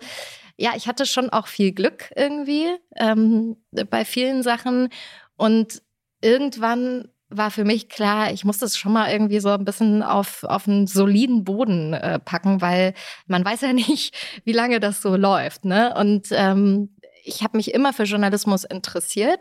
ja, 0.57 0.73
ich 0.77 0.89
hatte 0.89 1.07
schon 1.07 1.31
auch 1.31 1.47
viel 1.47 1.73
Glück 1.73 2.11
irgendwie 2.17 2.67
ähm, 2.97 3.57
bei 3.89 4.05
vielen 4.05 4.43
Sachen 4.43 4.89
und 5.37 5.83
irgendwann 6.21 7.09
war 7.31 7.51
für 7.51 7.65
mich 7.65 7.89
klar, 7.89 8.33
ich 8.33 8.45
muss 8.45 8.59
das 8.59 8.77
schon 8.77 8.93
mal 8.93 9.11
irgendwie 9.11 9.39
so 9.39 9.51
ein 9.51 9.65
bisschen 9.65 10.03
auf, 10.03 10.43
auf 10.45 10.67
einen 10.67 10.87
soliden 10.87 11.45
Boden 11.45 11.95
äh, 11.95 12.19
packen, 12.19 12.61
weil 12.61 12.95
man 13.27 13.45
weiß 13.45 13.61
ja 13.63 13.73
nicht, 13.73 14.15
wie 14.45 14.53
lange 14.53 14.81
das 14.81 15.01
so 15.01 15.17
läuft. 15.17 15.65
Ne? 15.65 15.95
Und 15.97 16.29
ähm, 16.33 16.91
ich 17.23 17.43
habe 17.43 17.57
mich 17.57 17.75
immer 17.75 17.93
für 17.93 18.05
Journalismus 18.05 18.65
interessiert, 18.65 19.41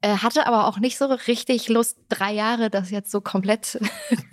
äh, 0.00 0.16
hatte 0.16 0.46
aber 0.46 0.66
auch 0.66 0.78
nicht 0.78 0.96
so 0.96 1.06
richtig 1.06 1.68
Lust, 1.68 1.98
drei 2.08 2.32
Jahre 2.32 2.70
das 2.70 2.90
jetzt 2.90 3.10
so 3.10 3.20
komplett 3.20 3.64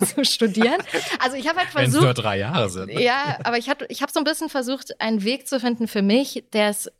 zu 0.04 0.24
studieren. 0.24 0.80
Also 1.18 1.36
ich 1.36 1.48
habe 1.48 1.58
halt 1.58 1.68
versucht. 1.68 1.94
Wenn 1.94 2.02
nur 2.02 2.14
drei 2.14 2.38
Jahre 2.38 2.70
sind. 2.70 2.90
Ja, 2.90 3.38
aber 3.44 3.58
ich 3.58 3.68
habe 3.68 3.86
ich 3.88 4.02
hab 4.02 4.10
so 4.10 4.20
ein 4.20 4.24
bisschen 4.24 4.48
versucht, 4.48 5.00
einen 5.00 5.24
Weg 5.24 5.48
zu 5.48 5.60
finden 5.60 5.88
für 5.88 6.02
mich, 6.02 6.44
der 6.52 6.68
es 6.68 6.90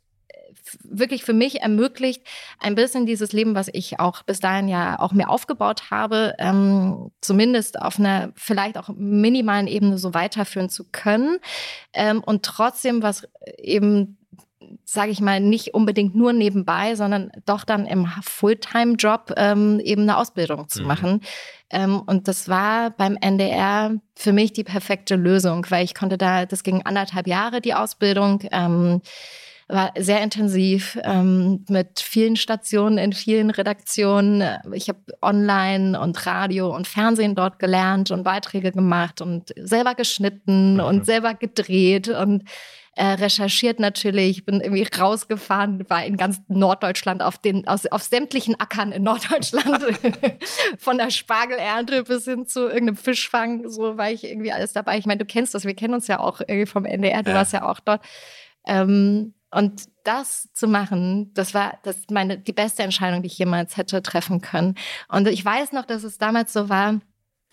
wirklich 0.83 1.23
für 1.23 1.33
mich 1.33 1.61
ermöglicht, 1.61 2.25
ein 2.59 2.75
bisschen 2.75 3.05
dieses 3.05 3.31
Leben, 3.31 3.55
was 3.55 3.69
ich 3.71 3.99
auch 3.99 4.23
bis 4.23 4.39
dahin 4.39 4.67
ja 4.67 4.99
auch 4.99 5.13
mir 5.13 5.29
aufgebaut 5.29 5.91
habe, 5.91 6.33
ähm, 6.39 7.11
zumindest 7.21 7.81
auf 7.81 7.99
einer 7.99 8.31
vielleicht 8.35 8.77
auch 8.77 8.89
minimalen 8.89 9.67
Ebene 9.67 9.97
so 9.97 10.13
weiterführen 10.13 10.69
zu 10.69 10.85
können 10.91 11.37
ähm, 11.93 12.21
und 12.23 12.43
trotzdem 12.43 13.01
was 13.01 13.27
eben 13.57 14.17
sage 14.83 15.11
ich 15.11 15.21
mal, 15.21 15.39
nicht 15.39 15.73
unbedingt 15.73 16.15
nur 16.15 16.33
nebenbei, 16.33 16.95
sondern 16.95 17.31
doch 17.45 17.63
dann 17.63 17.85
im 17.85 18.07
Fulltime-Job 18.21 19.33
ähm, 19.37 19.79
eben 19.79 20.03
eine 20.03 20.17
Ausbildung 20.17 20.67
zu 20.67 20.81
mhm. 20.81 20.87
machen. 20.87 21.21
Ähm, 21.69 22.01
und 22.05 22.27
das 22.27 22.47
war 22.49 22.91
beim 22.91 23.17
NDR 23.19 23.95
für 24.15 24.33
mich 24.33 24.53
die 24.53 24.63
perfekte 24.63 25.15
Lösung, 25.15 25.65
weil 25.69 25.83
ich 25.83 25.95
konnte 25.95 26.17
da, 26.17 26.45
das 26.45 26.63
ging 26.63 26.81
anderthalb 26.83 27.27
Jahre, 27.27 27.61
die 27.61 27.73
Ausbildung. 27.73 28.43
Ähm, 28.51 29.01
war 29.67 29.91
sehr 29.97 30.21
intensiv 30.21 30.97
ähm, 31.03 31.65
mit 31.69 31.99
vielen 31.99 32.35
Stationen 32.35 32.99
in 32.99 33.13
vielen 33.13 33.49
Redaktionen. 33.49 34.59
Ich 34.73 34.89
habe 34.89 34.99
online 35.21 35.99
und 35.99 36.25
Radio 36.27 36.75
und 36.75 36.87
Fernsehen 36.87 37.33
dort 37.33 37.57
gelernt 37.57 38.11
und 38.11 38.23
Beiträge 38.23 38.71
gemacht 38.71 39.21
und 39.21 39.53
selber 39.57 39.95
geschnitten 39.95 40.75
mhm. 40.75 40.81
und 40.81 41.05
selber 41.05 41.33
gedreht 41.33 42.09
und 42.09 42.43
äh, 42.97 43.07
recherchiert 43.07 43.79
natürlich, 43.79 44.45
bin 44.45 44.61
irgendwie 44.61 44.87
rausgefahren, 44.97 45.83
war 45.89 46.05
in 46.05 46.15
ganz 46.15 46.41
Norddeutschland 46.47 47.21
auf 47.21 47.37
den, 47.37 47.67
aus, 47.67 47.85
auf 47.87 48.03
sämtlichen 48.03 48.57
Ackern 48.59 48.93
in 48.93 49.03
Norddeutschland. 49.03 49.83
Von 50.77 50.97
der 50.97 51.09
Spargelernte 51.09 52.03
bis 52.03 52.23
hin 52.23 52.45
zu 52.45 52.61
irgendeinem 52.61 52.95
Fischfang, 52.95 53.67
so 53.67 53.97
war 53.97 54.11
ich 54.11 54.23
irgendwie 54.23 54.53
alles 54.53 54.71
dabei. 54.71 54.97
Ich 54.97 55.05
meine, 55.05 55.17
du 55.17 55.25
kennst 55.25 55.53
das, 55.53 55.65
wir 55.65 55.75
kennen 55.75 55.93
uns 55.93 56.07
ja 56.07 56.19
auch 56.19 56.39
irgendwie 56.39 56.67
vom 56.67 56.85
NDR, 56.85 57.23
du 57.23 57.31
ja. 57.31 57.35
warst 57.35 57.51
ja 57.51 57.67
auch 57.69 57.81
dort. 57.81 58.01
Ähm, 58.65 59.33
und 59.55 59.85
das 60.03 60.51
zu 60.53 60.67
machen, 60.67 61.33
das 61.33 61.53
war 61.53 61.79
das 61.83 61.95
meine 62.11 62.37
die 62.37 62.51
beste 62.51 62.83
Entscheidung, 62.83 63.21
die 63.21 63.27
ich 63.27 63.37
jemals 63.37 63.77
hätte 63.77 64.03
treffen 64.03 64.41
können. 64.41 64.75
Und 65.07 65.29
ich 65.29 65.45
weiß 65.45 65.71
noch, 65.71 65.85
dass 65.85 66.03
es 66.03 66.17
damals 66.17 66.51
so 66.51 66.67
war, 66.67 66.99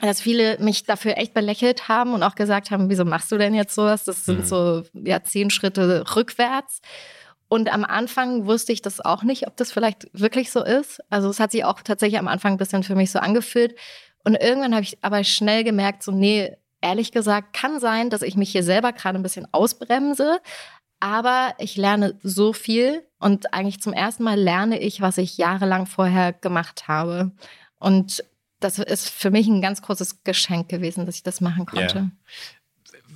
dass 0.00 0.20
viele 0.20 0.58
mich 0.58 0.82
dafür 0.82 1.16
echt 1.16 1.32
belächelt 1.32 1.86
haben 1.86 2.12
und 2.12 2.24
auch 2.24 2.34
gesagt 2.34 2.72
haben, 2.72 2.90
wieso 2.90 3.04
machst 3.04 3.30
du 3.30 3.38
denn 3.38 3.54
jetzt 3.54 3.76
sowas? 3.76 4.02
Das 4.02 4.24
sind 4.24 4.40
mhm. 4.40 4.44
so 4.44 4.82
ja 4.94 5.22
zehn 5.22 5.48
Schritte 5.50 6.04
rückwärts. 6.16 6.80
Und 7.48 7.72
am 7.72 7.84
Anfang 7.84 8.46
wusste 8.46 8.72
ich 8.72 8.82
das 8.82 9.00
auch 9.00 9.22
nicht, 9.22 9.46
ob 9.46 9.56
das 9.56 9.70
vielleicht 9.70 10.08
wirklich 10.12 10.50
so 10.50 10.64
ist. 10.64 11.00
Also 11.08 11.28
es 11.30 11.38
hat 11.38 11.52
sich 11.52 11.64
auch 11.64 11.82
tatsächlich 11.82 12.18
am 12.18 12.26
Anfang 12.26 12.54
ein 12.54 12.58
bisschen 12.58 12.82
für 12.82 12.96
mich 12.96 13.12
so 13.12 13.20
angefühlt. 13.20 13.76
Und 14.24 14.34
irgendwann 14.34 14.74
habe 14.74 14.82
ich 14.82 14.98
aber 15.04 15.22
schnell 15.22 15.62
gemerkt, 15.62 16.02
so 16.02 16.10
nee, 16.10 16.56
ehrlich 16.80 17.12
gesagt, 17.12 17.52
kann 17.52 17.78
sein, 17.78 18.10
dass 18.10 18.22
ich 18.22 18.36
mich 18.36 18.50
hier 18.50 18.64
selber 18.64 18.92
gerade 18.92 19.18
ein 19.18 19.22
bisschen 19.22 19.46
ausbremse. 19.52 20.40
Aber 21.02 21.54
ich 21.58 21.76
lerne 21.76 22.16
so 22.22 22.52
viel 22.52 23.04
und 23.18 23.52
eigentlich 23.52 23.82
zum 23.82 23.92
ersten 23.92 24.22
Mal 24.22 24.38
lerne 24.38 24.78
ich, 24.78 25.00
was 25.00 25.18
ich 25.18 25.36
jahrelang 25.36 25.86
vorher 25.86 26.32
gemacht 26.32 26.86
habe. 26.86 27.32
Und 27.80 28.22
das 28.60 28.78
ist 28.78 29.10
für 29.10 29.32
mich 29.32 29.48
ein 29.48 29.60
ganz 29.60 29.82
großes 29.82 30.22
Geschenk 30.22 30.68
gewesen, 30.68 31.04
dass 31.04 31.16
ich 31.16 31.24
das 31.24 31.40
machen 31.40 31.66
konnte. 31.66 31.96
Yeah. 31.96 32.10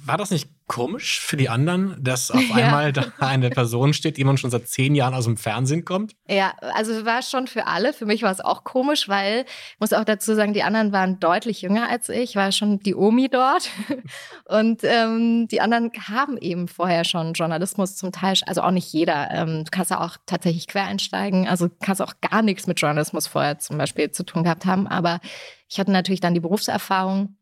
War 0.06 0.18
das 0.18 0.30
nicht 0.30 0.48
komisch 0.68 1.20
für 1.20 1.36
die 1.36 1.48
anderen, 1.48 1.96
dass 2.02 2.30
auf 2.30 2.40
ja. 2.48 2.56
einmal 2.56 2.92
da 2.92 3.06
eine 3.18 3.50
Person 3.50 3.92
steht, 3.92 4.16
die 4.16 4.24
man 4.24 4.36
schon 4.36 4.50
seit 4.50 4.68
zehn 4.68 4.94
Jahren 4.94 5.14
aus 5.14 5.24
dem 5.24 5.36
Fernsehen 5.36 5.84
kommt? 5.84 6.14
Ja, 6.28 6.54
also 6.74 7.04
war 7.04 7.22
schon 7.22 7.46
für 7.46 7.66
alle. 7.66 7.92
Für 7.92 8.06
mich 8.06 8.22
war 8.22 8.30
es 8.30 8.40
auch 8.40 8.64
komisch, 8.64 9.08
weil 9.08 9.44
ich 9.46 9.80
muss 9.80 9.92
auch 9.92 10.04
dazu 10.04 10.34
sagen, 10.34 10.54
die 10.54 10.62
anderen 10.62 10.92
waren 10.92 11.18
deutlich 11.18 11.62
jünger 11.62 11.88
als 11.88 12.08
ich, 12.08 12.36
war 12.36 12.52
schon 12.52 12.78
die 12.80 12.94
Omi 12.94 13.28
dort. 13.28 13.68
Und 14.44 14.82
ähm, 14.84 15.48
die 15.48 15.60
anderen 15.60 15.90
haben 16.08 16.36
eben 16.38 16.68
vorher 16.68 17.04
schon 17.04 17.32
Journalismus 17.32 17.96
zum 17.96 18.12
Teil, 18.12 18.34
also 18.46 18.62
auch 18.62 18.70
nicht 18.70 18.92
jeder. 18.92 19.30
Ähm, 19.32 19.64
du 19.64 19.70
kannst 19.70 19.90
ja 19.90 20.00
auch 20.00 20.16
tatsächlich 20.26 20.68
quer 20.68 20.84
einsteigen, 20.84 21.48
also 21.48 21.68
kannst 21.80 22.02
auch 22.02 22.14
gar 22.20 22.42
nichts 22.42 22.66
mit 22.66 22.80
Journalismus 22.80 23.26
vorher 23.26 23.58
zum 23.58 23.78
Beispiel 23.78 24.10
zu 24.10 24.24
tun 24.24 24.44
gehabt 24.44 24.66
haben. 24.66 24.86
Aber 24.86 25.20
ich 25.68 25.80
hatte 25.80 25.90
natürlich 25.90 26.20
dann 26.20 26.34
die 26.34 26.40
Berufserfahrung 26.40 27.35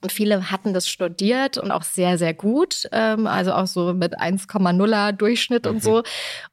und 0.00 0.12
viele 0.12 0.50
hatten 0.50 0.74
das 0.74 0.88
studiert 0.88 1.58
und 1.58 1.70
auch 1.70 1.82
sehr, 1.82 2.18
sehr 2.18 2.34
gut. 2.34 2.88
Ähm, 2.92 3.26
also 3.26 3.52
auch 3.52 3.66
so 3.66 3.94
mit 3.94 4.18
1,0er 4.18 5.12
Durchschnitt 5.12 5.64
mhm. 5.64 5.70
und 5.70 5.82
so. 5.82 6.02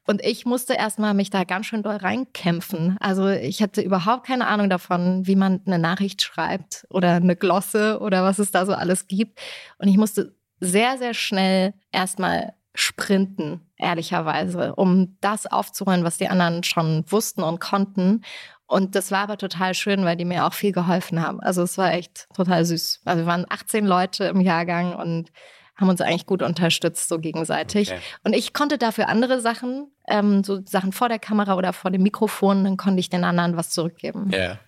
Und 0.06 0.24
ich 0.24 0.46
musste 0.46 0.74
erstmal 0.74 1.14
mich 1.14 1.30
da 1.30 1.44
ganz 1.44 1.66
schön 1.66 1.82
doll 1.82 1.96
reinkämpfen. 1.96 2.96
Also 3.00 3.28
ich 3.28 3.62
hatte 3.62 3.80
überhaupt 3.80 4.26
keine 4.26 4.46
Ahnung 4.46 4.70
davon, 4.70 5.26
wie 5.26 5.36
man 5.36 5.60
eine 5.66 5.78
Nachricht 5.78 6.22
schreibt 6.22 6.86
oder 6.90 7.14
eine 7.14 7.36
Glosse 7.36 8.00
oder 8.00 8.24
was 8.24 8.38
es 8.38 8.50
da 8.50 8.66
so 8.66 8.72
alles 8.72 9.06
gibt. 9.06 9.38
Und 9.78 9.88
ich 9.88 9.96
musste 9.96 10.34
sehr, 10.60 10.98
sehr 10.98 11.14
schnell 11.14 11.74
erstmal 11.92 12.54
sprinten, 12.74 13.60
ehrlicherweise, 13.76 14.74
um 14.74 15.16
das 15.20 15.46
aufzuholen, 15.46 16.02
was 16.02 16.18
die 16.18 16.28
anderen 16.28 16.64
schon 16.64 17.04
wussten 17.06 17.42
und 17.42 17.60
konnten. 17.60 18.22
Und 18.66 18.94
das 18.94 19.10
war 19.10 19.20
aber 19.20 19.36
total 19.36 19.74
schön, 19.74 20.04
weil 20.04 20.16
die 20.16 20.24
mir 20.24 20.46
auch 20.46 20.54
viel 20.54 20.72
geholfen 20.72 21.20
haben. 21.20 21.40
Also 21.40 21.62
es 21.62 21.76
war 21.76 21.92
echt 21.92 22.28
total 22.34 22.64
süß. 22.64 23.02
Also 23.04 23.22
wir 23.22 23.26
waren 23.26 23.46
18 23.48 23.84
Leute 23.86 24.24
im 24.24 24.40
Jahrgang 24.40 24.94
und 24.94 25.30
haben 25.76 25.88
uns 25.88 26.00
eigentlich 26.00 26.26
gut 26.26 26.42
unterstützt, 26.42 27.08
so 27.08 27.18
gegenseitig. 27.18 27.90
Okay. 27.90 28.00
Und 28.22 28.32
ich 28.34 28.52
konnte 28.52 28.78
dafür 28.78 29.08
andere 29.08 29.40
Sachen, 29.40 29.90
ähm, 30.08 30.44
so 30.44 30.60
Sachen 30.64 30.92
vor 30.92 31.08
der 31.08 31.18
Kamera 31.18 31.56
oder 31.56 31.72
vor 31.72 31.90
dem 31.90 32.02
Mikrofon, 32.02 32.64
dann 32.64 32.76
konnte 32.76 33.00
ich 33.00 33.10
den 33.10 33.24
anderen 33.24 33.56
was 33.56 33.70
zurückgeben. 33.70 34.30
Ja. 34.30 34.38
Yeah. 34.38 34.58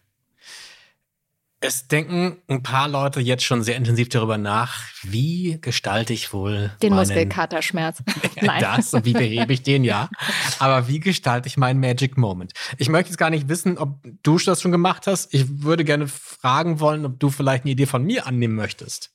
Es 1.61 1.89
denken 1.89 2.37
ein 2.49 2.63
paar 2.63 2.87
Leute 2.87 3.21
jetzt 3.21 3.43
schon 3.43 3.63
sehr 3.63 3.77
intensiv 3.77 4.11
darüber 4.11 4.37
nach, 4.37 4.79
wie 5.03 5.59
gestalte 5.61 6.13
ich 6.13 6.33
wohl 6.35 6.71
den 6.83 6.91
meinen, 6.91 7.01
Muskelkaterschmerz. 7.01 8.03
Nein. 8.43 8.61
das 8.61 8.93
und 8.93 9.07
wie 9.07 9.15
behebe 9.15 9.53
ich 9.55 9.63
den, 9.63 9.83
ja. 9.83 10.11
Aber 10.59 10.87
wie 10.87 11.01
gestalte 11.01 11.49
ich 11.49 11.57
meinen 11.57 11.81
Magic 11.81 12.19
Moment? 12.19 12.53
Ich 12.77 12.91
möchte 12.91 13.09
jetzt 13.09 13.17
gar 13.17 13.31
nicht 13.31 13.49
wissen, 13.49 13.79
ob 13.79 13.99
du 14.23 14.39
das 14.39 14.61
schon 14.61 14.71
gemacht 14.71 15.07
hast. 15.07 15.33
Ich 15.33 15.63
würde 15.63 15.85
gerne 15.85 16.09
fragen 16.09 16.79
wollen, 16.79 17.07
ob 17.07 17.19
du 17.19 17.31
vielleicht 17.31 17.65
eine 17.65 17.73
Idee 17.73 17.87
von 17.87 18.05
mir 18.05 18.27
annehmen 18.27 18.55
möchtest. 18.55 19.11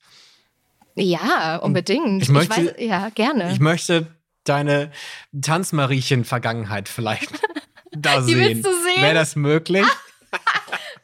Ja, 0.96 1.56
unbedingt. 1.56 2.22
Ich, 2.22 2.28
möchte, 2.28 2.60
ich 2.60 2.66
weiß, 2.66 2.74
ja, 2.78 3.08
gerne. 3.10 3.52
Ich 3.52 3.60
möchte 3.60 4.08
deine 4.44 4.90
Tanzmariechen-Vergangenheit 5.40 6.88
vielleicht 6.88 7.30
da 7.92 8.20
Die 8.20 8.34
sehen. 8.34 8.38
Willst 8.40 8.66
du 8.66 8.70
sehen? 8.70 9.02
Wäre 9.02 9.14
das 9.14 9.36
möglich? 9.36 9.86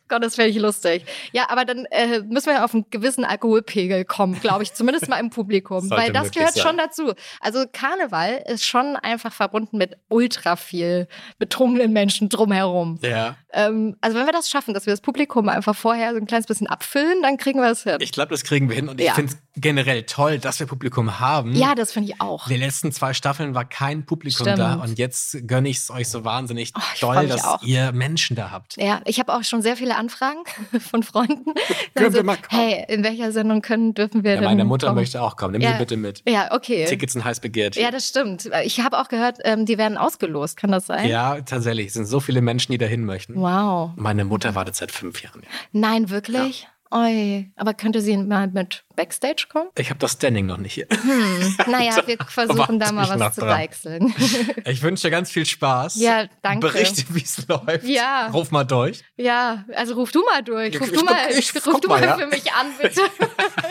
Gott, 0.09 0.23
das 0.23 0.38
wäre 0.38 0.49
ich 0.49 0.57
lustig. 0.57 1.05
Ja, 1.33 1.51
aber 1.51 1.64
dann 1.64 1.85
äh, 1.90 2.21
müssen 2.21 2.47
wir 2.47 2.64
auf 2.64 2.75
einen 2.75 2.87
gewissen 2.90 3.25
Alkoholpegel 3.25 4.05
kommen, 4.05 4.40
glaube 4.40 4.62
ich, 4.62 4.75
zumindest 4.75 5.09
mal 5.09 5.18
im 5.18 5.31
Publikum, 5.31 5.90
weil 5.90 6.12
das 6.12 6.31
gehört 6.31 6.55
sein. 6.55 6.62
schon 6.66 6.77
dazu. 6.79 7.12
Also 7.40 7.64
Karneval 7.73 8.42
ist 8.47 8.64
schon 8.64 8.97
einfach 8.97 9.33
verbunden 9.33 9.79
mit 9.79 9.97
ultra 10.09 10.57
viel 10.57 11.09
betrunkenen 11.38 11.92
Menschen 11.92 12.29
drumherum. 12.29 12.99
Ja. 13.03 13.37
Ähm, 13.53 13.97
also 14.01 14.18
wenn 14.18 14.27
wir 14.27 14.33
das 14.33 14.51
schaffen, 14.51 14.75
dass 14.75 14.87
wir 14.87 14.92
das 14.92 15.01
Publikum 15.01 15.49
einfach 15.49 15.75
vorher 15.75 16.12
so 16.12 16.18
ein 16.18 16.27
kleines 16.27 16.47
bisschen 16.47 16.66
abfüllen, 16.66 17.23
dann 17.23 17.37
kriegen 17.37 17.61
wir 17.61 17.71
es 17.71 17.83
hin. 17.83 17.97
Ich 18.01 18.12
glaube, 18.12 18.31
das 18.31 18.44
kriegen 18.44 18.68
wir 18.68 18.77
hin 18.77 18.88
und 18.88 19.01
ja. 19.01 19.09
ich 19.09 19.12
finde 19.12 19.33
es 19.33 19.38
generell 19.61 20.05
toll, 20.05 20.38
dass 20.38 20.61
wir 20.61 20.66
Publikum 20.66 21.21
haben. 21.21 21.55
Ja, 21.55 21.75
das 21.75 21.92
finde 21.92 22.12
ich 22.12 22.21
auch. 22.21 22.49
Die 22.49 22.57
letzten 22.57 22.92
zwei 22.92 23.14
Staffeln 23.14 23.55
war 23.55 23.64
kein 23.64 24.05
Publikum 24.07 24.47
Stimmt. 24.47 24.59
da 24.59 24.75
und 24.75 24.99
jetzt 24.99 25.47
gönne 25.47 25.68
ich 25.68 25.79
es 25.79 25.90
euch 25.90 26.09
so 26.09 26.25
wahnsinnig 26.25 26.73
oh, 26.77 26.81
toll, 26.99 27.27
dass 27.27 27.44
auch. 27.44 27.62
ihr 27.62 27.92
Menschen 27.92 28.37
da 28.37 28.51
habt. 28.51 28.77
Ja, 28.77 29.01
ich 29.05 29.18
habe 29.18 29.35
auch 29.35 29.42
schon 29.44 29.62
sehr 29.62 29.77
viele 29.77 29.97
Anfragen 29.97 30.40
von 30.81 31.03
Freunden. 31.03 31.53
also, 31.94 32.23
hey, 32.49 32.85
in 32.88 33.03
welcher 33.05 33.33
Sendung 33.33 33.62
können, 33.62 33.94
dürfen 33.94 34.25
wir 34.25 34.33
ja, 34.33 34.37
denn 34.38 34.44
Meine 34.44 34.64
Mutter 34.64 34.88
kommen? 34.88 35.01
möchte 35.01 35.23
auch 35.23 35.37
kommen. 35.37 35.53
Nimm 35.53 35.62
ja. 35.62 35.73
sie 35.73 35.79
bitte 35.79 35.97
mit. 35.97 36.23
Ja, 36.29 36.53
okay. 36.53 36.87
Tickets 36.87 37.12
sind 37.12 37.25
heiß 37.25 37.40
begehrt. 37.40 37.77
Ja, 37.77 37.90
das 37.90 38.09
stimmt. 38.09 38.51
Ich 38.64 38.81
habe 38.81 38.99
auch 38.99 39.09
gehört, 39.09 39.38
ähm, 39.44 39.66
die 39.66 39.79
werden 39.79 39.97
ausgelost. 39.97 40.57
Kann 40.57 40.71
das 40.71 40.87
sein? 40.87 41.09
Ja, 41.09 41.40
tatsächlich. 41.40 41.88
Es 41.88 41.94
sind 41.94 42.07
so 42.07 42.21
viele 42.21 42.40
Menschen, 42.40 42.73
die 42.73 42.79
dahin 42.79 43.05
möchten. 43.05 43.35
Wow. 43.37 43.90
Meine 43.97 44.25
Mutter 44.25 44.55
wartet 44.55 44.77
seit 44.77 44.92
fünf 44.92 45.23
Jahren. 45.23 45.42
Nein, 45.73 46.11
wirklich? 46.11 46.62
Ja. 46.62 46.68
Oi, 46.90 47.51
aber 47.57 47.74
könnte 47.74 48.01
sie 48.01 48.16
mal 48.16 48.46
mit 48.48 48.85
Backstage 48.96 49.46
kommen? 49.51 49.68
Ich 49.77 49.90
habe 49.90 49.98
das 49.98 50.12
Standing 50.12 50.46
noch 50.46 50.57
nicht 50.57 50.72
hier. 50.72 50.87
Hm. 50.90 51.57
Naja, 51.66 51.96
wir 52.07 52.16
versuchen 52.27 52.79
da 52.79 52.92
mal 52.92 53.20
was 53.20 53.35
zu 53.35 53.42
deichseln. 53.42 54.14
ich 54.64 54.83
wünsche 54.83 55.09
dir 55.09 55.11
ganz 55.11 55.31
viel 55.31 55.44
Spaß. 55.44 55.96
Ja, 55.96 56.27
danke. 56.40 56.68
Berichte, 56.68 57.05
wie 57.11 57.22
es 57.22 57.46
läuft. 57.46 57.85
Ja. 57.85 58.29
Ruf 58.29 58.51
mal 58.51 58.64
durch. 58.64 59.05
Ja, 59.16 59.64
also 59.74 59.94
ruf 59.94 60.12
du 60.12 60.24
mal 60.24 60.42
durch. 60.42 60.81
Ruf 60.81 60.90
ich, 60.90 60.98
du 60.98 61.05
mal, 61.05 61.16
ich, 61.31 61.55
ich, 61.55 61.66
ruf 61.66 61.81
du 61.81 61.88
mal, 61.88 62.03
ja. 62.03 62.16
für 62.16 62.27
mich 62.27 62.51
an, 62.53 62.66
bitte. 62.81 63.03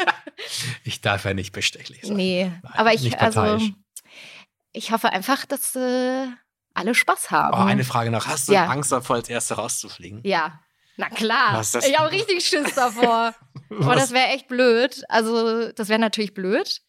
ich 0.83 1.01
darf 1.01 1.25
ja 1.25 1.33
nicht 1.33 1.53
bestechlich 1.53 2.01
sein. 2.03 2.17
Nee, 2.17 2.51
Nein, 2.61 2.73
aber 2.73 2.93
ich, 2.93 3.19
also, 3.19 3.59
ich 4.73 4.91
hoffe 4.91 5.09
einfach, 5.09 5.47
dass 5.47 5.75
äh, 5.75 6.27
alle 6.75 6.93
Spaß 6.93 7.31
haben. 7.31 7.57
Oh, 7.57 7.65
eine 7.65 7.83
Frage 7.83 8.11
noch. 8.11 8.27
Hast 8.27 8.47
du 8.47 8.53
ja. 8.53 8.67
Angst 8.67 8.91
davor, 8.91 9.15
als 9.15 9.27
Erste 9.27 9.55
rauszufliegen? 9.55 10.21
Ja. 10.23 10.59
Na 10.97 11.09
klar. 11.09 11.61
Ich 11.61 11.97
habe 11.97 12.11
richtig 12.11 12.45
Schiss 12.45 12.75
davor. 12.75 13.33
Aber 13.69 13.95
das 13.95 14.11
wäre 14.11 14.27
echt 14.27 14.47
blöd. 14.47 15.03
Also, 15.09 15.71
das 15.71 15.89
wäre 15.89 15.99
natürlich 15.99 16.33
blöd. 16.33 16.81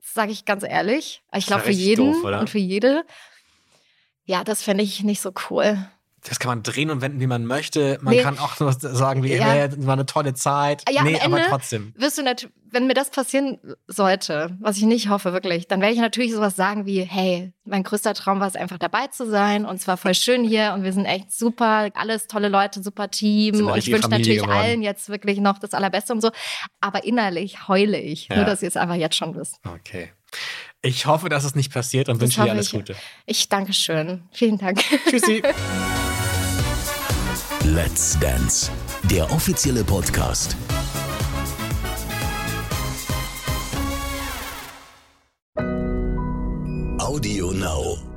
Das 0.00 0.14
sage 0.14 0.32
ich 0.32 0.44
ganz 0.44 0.64
ehrlich. 0.64 1.22
Ich 1.34 1.46
glaube, 1.46 1.62
für 1.62 1.70
jeden 1.70 2.12
doof, 2.12 2.24
und 2.24 2.50
für 2.50 2.58
jede. 2.58 3.04
Ja, 4.24 4.44
das 4.44 4.62
fände 4.62 4.82
ich 4.82 5.02
nicht 5.02 5.20
so 5.20 5.32
cool 5.50 5.78
das 6.28 6.38
kann 6.38 6.50
man 6.50 6.62
drehen 6.62 6.90
und 6.90 7.00
wenden, 7.00 7.20
wie 7.20 7.26
man 7.26 7.46
möchte. 7.46 7.98
Man 8.02 8.14
nee. 8.14 8.22
kann 8.22 8.38
auch 8.38 8.60
nur 8.60 8.72
sagen, 8.72 9.22
wie, 9.22 9.34
ja. 9.34 9.68
das 9.68 9.86
war 9.86 9.94
eine 9.94 10.06
tolle 10.06 10.34
Zeit. 10.34 10.82
Ja, 10.90 11.02
nee, 11.02 11.18
aber 11.20 11.42
trotzdem. 11.48 11.94
Wirst 11.96 12.18
du 12.18 12.22
wenn 12.72 12.86
mir 12.86 12.94
das 12.94 13.10
passieren 13.10 13.58
sollte, 13.88 14.56
was 14.60 14.76
ich 14.76 14.84
nicht 14.84 15.08
hoffe, 15.08 15.32
wirklich, 15.32 15.66
dann 15.66 15.80
werde 15.80 15.94
ich 15.94 16.00
natürlich 16.00 16.32
sowas 16.32 16.56
sagen 16.56 16.86
wie, 16.86 17.02
hey, 17.02 17.52
mein 17.64 17.82
größter 17.82 18.14
Traum 18.14 18.40
war 18.40 18.46
es 18.46 18.54
einfach 18.54 18.78
dabei 18.78 19.08
zu 19.08 19.28
sein 19.28 19.64
und 19.64 19.80
zwar 19.80 19.96
voll 19.96 20.14
schön 20.14 20.44
hier 20.44 20.72
und 20.74 20.84
wir 20.84 20.92
sind 20.92 21.04
echt 21.04 21.32
super, 21.32 21.88
alles 21.94 22.26
tolle 22.26 22.48
Leute, 22.48 22.82
super 22.82 23.10
Team 23.10 23.66
und 23.66 23.76
ich 23.76 23.90
wünsche 23.90 24.08
natürlich 24.08 24.42
geworden. 24.42 24.56
allen 24.56 24.82
jetzt 24.82 25.08
wirklich 25.08 25.40
noch 25.40 25.58
das 25.58 25.74
Allerbeste 25.74 26.12
und 26.12 26.20
so. 26.20 26.30
Aber 26.80 27.04
innerlich 27.04 27.68
heule 27.68 27.98
ich, 27.98 28.28
ja. 28.28 28.36
nur 28.36 28.44
dass 28.44 28.62
ihr 28.62 28.68
es 28.68 28.76
einfach 28.76 28.96
jetzt 28.96 29.16
schon 29.16 29.34
wisst. 29.34 29.56
Okay. 29.66 30.12
Ich 30.82 31.06
hoffe, 31.06 31.28
dass 31.28 31.44
es 31.44 31.54
nicht 31.54 31.72
passiert 31.72 32.08
und 32.08 32.22
das 32.22 32.28
wünsche 32.28 32.42
dir 32.42 32.50
alles 32.52 32.66
ich. 32.68 32.72
Gute. 32.72 32.96
Ich 33.26 33.48
danke 33.48 33.72
schön. 33.72 34.22
Vielen 34.32 34.58
Dank. 34.58 34.80
Tschüssi. 35.08 35.42
Let's 37.74 38.18
Dance, 38.18 38.68
der 39.04 39.32
offizielle 39.32 39.84
Podcast. 39.84 40.56
Audio 46.98 47.52
Now. 47.52 48.09